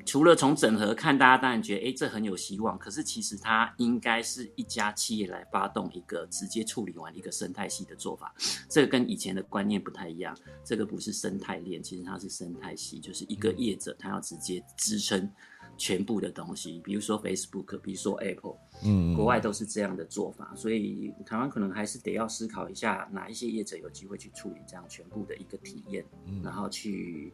[0.05, 2.77] 除了从整合看，大家当然觉得，哎，这很有希望。
[2.77, 8.33] 可是其实它应该是一家企业来发动一个直接处理完一个生态系的做法，
[8.69, 10.35] 这个跟以前的观念不太一样。
[10.63, 15.31] 这个不是生态链，其实它是生态系，就是一个业者他要直接支撑。
[15.77, 27.33] 全部的东西，比如说 Facebook，比如说 Apple，嗯，国外都是这样的做法，所以台湾可能还是得要思考一下，哪一些业者有机会去处理这样全部的一个体验，嗯然后去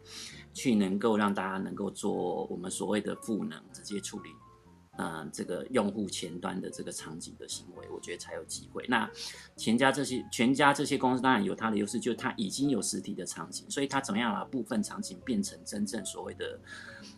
[0.54, 4.30] 去能够让大家能够做我们所谓的赋能，直接处理，
[4.98, 8.86] 嗯，这个用户前端的这个场景的行为，我觉得才有机会。
[8.88, 9.10] 那
[9.56, 16.60] 全家这些全家这些公司当然有它的优势，就是它已经有实体的场景，所以它怎么样把部分场景变成真正所谓的。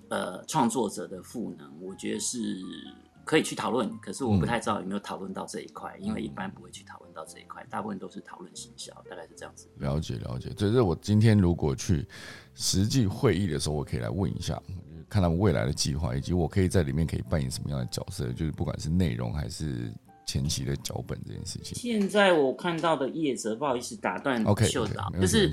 [0.10, 2.38] 呃，创作者的赋能，我觉得是
[3.26, 9.68] 可以去讨论，可是我不太知道有没有讨论到这一块，因为一般不会去讨论到这一块，大部分都是讨论行销，大概是这样子。
[9.78, 12.06] 了解了解，这是我今天如果去
[12.54, 14.62] 实际会议的时候，我可以来问一下，
[15.10, 19.92] 看他们未来的计划，以及我可以在里面可以扮演什么样的角色，就是不管是内容还是
[20.26, 21.76] 前期的脚本这件事情。
[21.76, 25.52] 现在我看到的叶泽，不好意思打断，OK，秀导，就是。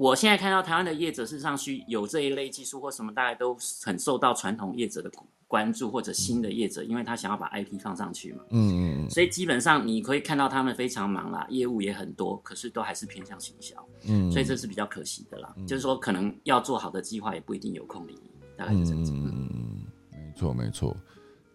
[0.00, 5.10] 我现在看到台湾的业者，事实上需有这一类技术或什么，大概都很受到传统业者的
[5.46, 8.42] 关注，或者新的业者，因为他想要把 IP 放上去嘛。
[8.48, 9.10] 嗯嗯嗯。
[9.10, 13.76] 所以基本上你可以看到他们非常忙啦，业务也很多，可是都还是偏向行销。
[14.04, 14.32] 嗯。
[14.32, 18.18] 所以这是比较可惜的啦，就是说可能要做好的计划，也不一定有空理，
[18.56, 19.12] 大概是这样子。
[19.12, 20.96] 嗯嗯嗯，没错没错。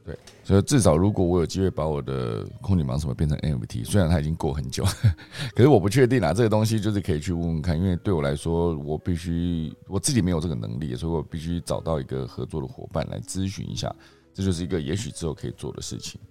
[0.06, 4.86] 对，所以至少如果我有机会把我的空警忙什么变成 NFT，虽然它已经过很久，
[5.56, 6.32] 可是我不确定啊。
[6.32, 13.92] 这个东西就是可以去问问看，因为对我来说，我必须我自己没有这个能力，所以我必须找到一个合作的伙伴来咨询一下。
[14.32, 16.22] 这就是一个也许之后可以做的事情。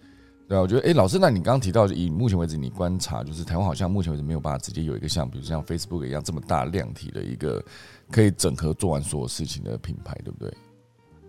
[0.46, 7.64] 对啊，我觉得，哎，老师，那你刚刚提到，以目前为止你观察，就是台湾好像目前为止没有办法直接有一个像，比如像 Facebook 一样这么大量体的一个
[8.12, 10.54] 可以整合做完所有事情的品牌，对不对？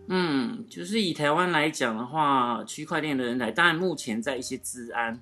[0.08, 5.20] 嗯，就是以台湾来讲的话，区块链的人才，当然目前在一些治安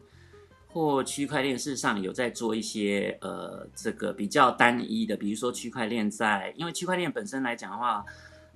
[0.68, 8.04] 或区块链事上有在做一些呃，这个比较单一的，比如说区块链在，因为区块链本身来讲的话，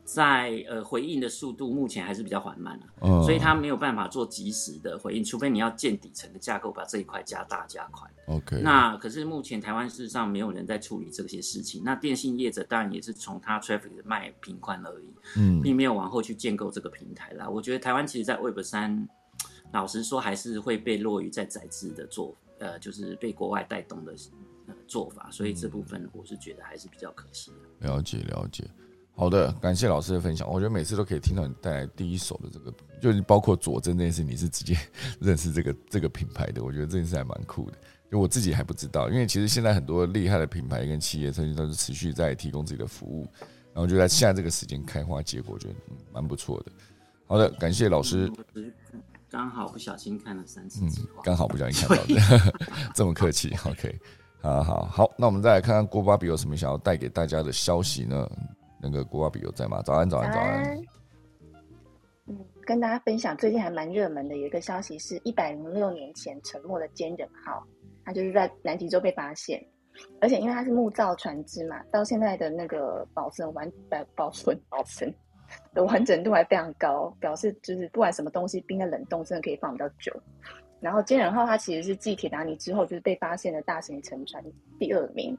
[0.07, 8.09] 在呃回应的速度目前还是比较缓慢啊，所以它没有办法做及时的回应，除非你要建底层的架构，把这一块加大加快。
[8.27, 11.83] OK，那可是目前台湾事实上没有人在处理这些事情。
[11.83, 17.49] 那电信业者当然也是从它 traffic 卖频宽而已，嗯，并没有往后去建构这个平台啦。
[17.49, 19.05] 我觉得台湾其实，在 Web 三，
[19.73, 24.15] 老实说还是会被落于在载制的做，呃，就是被国外带动的
[24.67, 27.89] 呃做法，所以这部分我是觉得还是比较可惜的。
[27.89, 28.63] 了解了解。
[29.17, 30.47] 好的，感谢老师的分享。
[30.47, 34.77] 我觉得每次都可以听到你带来第一手的这个，就是包括佐证这件事，你是直接
[35.19, 36.63] 认识这个 这个品牌的。
[36.63, 37.77] 我觉得这件事还蛮酷的，
[38.11, 39.09] 就我自己还不知道。
[39.09, 43.27] 因为其实现在很多厉害的品牌跟企业，曾经都是持续在提供自己的服务，
[43.73, 45.73] 然后就在现在这个时间开花结果，我觉得
[46.13, 46.71] 蛮不错的。
[47.25, 48.31] 好的，感谢老师。
[49.29, 50.91] 刚好不小心看了三次，嗯，
[51.23, 52.53] 刚好不小心看到的，
[52.93, 53.53] 这么客气。
[53.65, 53.99] OK，
[54.41, 58.29] 好好好，那我们再来看看郭巴比有什么想要带给大家的消息呢？
[58.89, 59.81] 那个国瓦比有在吗？
[59.83, 60.77] 早安，早安，早安。
[62.29, 67.65] 嗯，跟大家分享最近还蛮热门的，有一个消息是一百零六年前沉没的坚忍号，
[68.03, 69.65] 它就是在南极洲被发现，
[70.19, 75.13] 而且因为它是木造船只嘛，到现在的那个保存完保保存保存
[75.73, 80.11] 的完整度还非常高，表示就是不管什么东西冰在冷冻，真的可以放比较久。
[80.81, 84.43] 然后坚忍号它其实是继铁达尼之后就是被发现的大型沉船
[84.77, 85.35] 第二名，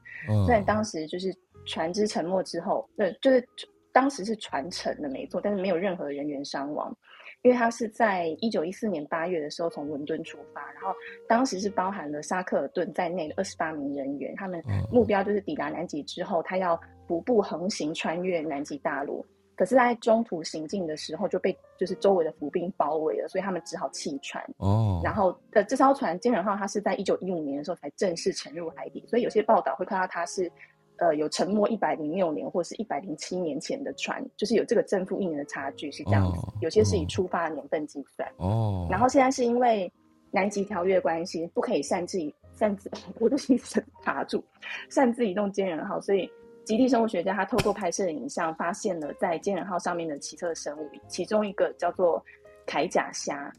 [0.46, 1.36] 虽然当时就是。
[1.67, 3.47] 船只沉没之后，呃，就是
[3.93, 6.95] 当时是船沉的没错，但是没有任何人员伤亡，
[7.43, 10.95] 因为它是在一九一四年八月的时候从伦敦出发，然后
[11.27, 19.25] 当时是包含了沙克尔顿在内的二十八名人员，他们目标就是抵达南极之后，他要徒步横行穿越南极大陆，
[19.57, 24.45] 可是，在中途行进的时候就被就是周围的浮冰包围了，所以他们只好弃船。
[24.59, 30.51] 哦，然后的这艘船坚忍号，它是在一九一五年的时候才正式沉入海底，所以有些报道会看到它是。
[30.99, 36.40] 呃，有沉没一百零六年或是一百零七年前的船，就是有这个正负一年的差距是这样子。
[36.61, 38.28] 有些是以出发的年份计算。
[38.38, 38.86] 哦。
[38.90, 39.90] 然后现在是因为
[40.30, 42.18] 南极条约关系，不可以擅自
[42.53, 42.90] 擅自，
[43.20, 44.42] 我的心神卡住，
[44.90, 46.28] 擅自移动坚人号，所以
[46.64, 52.20] 极地生物学家他透过拍摄的影像，发现了在坚人号上面的奇特生物，其中一个叫做
[52.66, 53.53] 铠甲虾。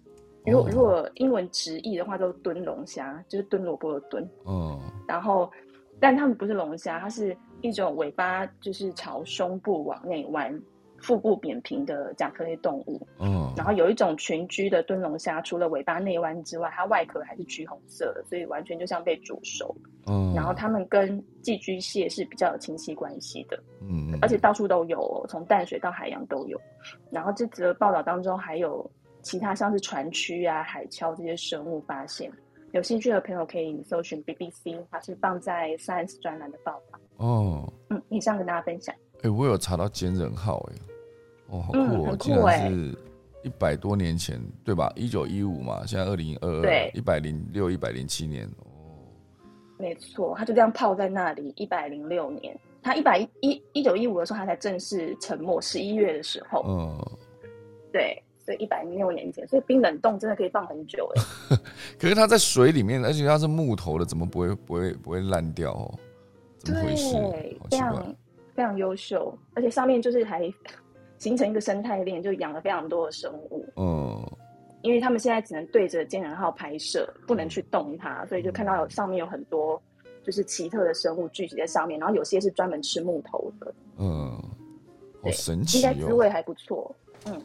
[0.45, 4.29] 如果如果英文直译的话，就蹲龙虾，就是蹲萝卜的蹲。
[4.45, 4.77] 嗯。
[5.07, 5.49] 然后。
[5.99, 10.57] 但它们不是龙虾，它是一种尾巴就是朝胸部往内弯、
[11.01, 13.05] 腹部扁平的甲壳类动物。
[13.19, 19.75] 嗯，然后有一种群居的蹲龙虾，除了尾巴内弯之外，它外壳还是橘红色的，所以完全就像被煮熟。
[20.07, 23.61] 嗯，然后它们跟寄居蟹是比较有亲戚关系的。
[23.81, 26.59] 嗯，而且到处都有，从淡水到海洋都有。
[27.11, 28.89] 然后这则报道当中还有
[29.21, 32.31] 其他像是船蛆啊、海鞘这些生物发现。
[32.71, 36.99] 有兴趣的朋友可以搜寻 BBC，它是放在 Science 专栏的报道。
[37.17, 38.93] 哦，嗯，以上跟大家分享。
[39.23, 40.75] 哎，我有查到坚忍号，哎，
[41.47, 42.97] 哦，好酷哦，竟然是
[43.43, 44.91] 一百多年前，对吧？
[44.95, 48.45] 一九一五嘛，现在二零二二，一百零六、一百零七年。
[48.45, 49.01] 哦，
[49.77, 52.57] 没错，他就这样泡在那里一百零六年。
[52.81, 56.63] 他一百一一九一五的时候，他才正式沉没，十一月的时候。
[56.65, 57.17] 嗯，
[57.91, 58.21] 对。
[58.55, 61.57] 一百零六年前，所以冰冷冻真的可以放很久哎。
[61.99, 65.73] 可是它在水里面，而且它是木头的，怎么不会不会不会烂掉？
[65.73, 65.99] 哦？
[66.59, 67.15] 怎么回事？
[67.69, 68.15] 非常
[68.53, 70.41] 非常优秀，而且上面就是还
[71.17, 73.65] 形成一个生态链，就养了非常多的生物。
[73.77, 74.21] 嗯，
[74.81, 79.81] 因为他们现在只能对着坚人号拍摄，不能去动它，所以就看到上面有很多
[80.23, 83.73] 就是奇特的生物聚集在上面，然后有些是专门吃木头的。
[83.97, 84.41] 嗯，
[85.23, 86.93] 好神奇，应该滋味还不错。
[87.25, 87.41] 嗯。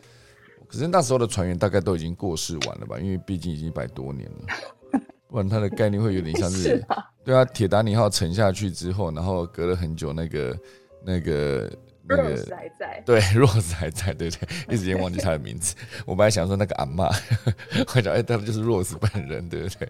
[0.69, 2.99] 可是那时候的船员大概都已经过世完了吧？
[2.99, 6.85] 因为毕竟已经一百多年了， 不然它的概念会有点像是，
[7.25, 10.59] 对啊，铁达尼号沉下去之后，然后隔了很久，那个
[11.05, 11.73] 那个
[12.07, 12.23] 那个
[12.55, 15.75] 还在，对，Rose 还在，对对，一时间忘记他的名字。
[16.07, 17.09] 我本来想说那个阿妈，
[17.95, 19.89] 我讲哎，他就是 Rose 本人，对不对？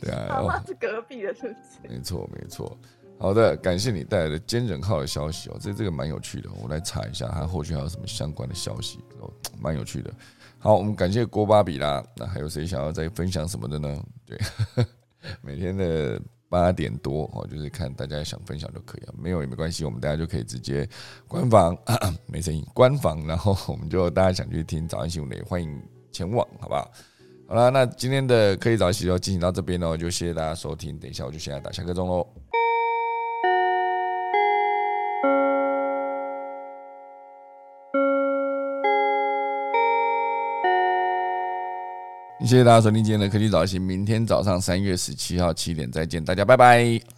[0.00, 1.88] 对啊，阿妈是隔壁的，是不是？
[1.88, 2.76] 没错，没错。
[3.18, 10.12] 好的，感谢你带来的坚忍号的消息哦，这这个蛮有趣的，我来查一下，它后续还有什么相关的消息哦， 蛮有趣的。
[10.58, 14.02] 好，我们感谢郭芭比啦，那还有谁想要再分享什么的呢？
[14.26, 14.38] 对，
[15.40, 20.86] 每天的八点多哦，就是看大家想分享就可以了，没有也没关系，我们大家就可以直接
[21.26, 21.76] 官方
[22.26, 26.90] 没声音，官方，然后我们就大家想去听早安新闻的，欢迎前往，好不好？
[27.46, 32.26] 好了，那今天的科技早起就进行到这边喽，就谢谢大家收听，等一下我就现在打下个钟喽。
[42.46, 47.13] 谢谢大家收听今天的科技早起，明天早上三月十七号七点再见，大家拜拜。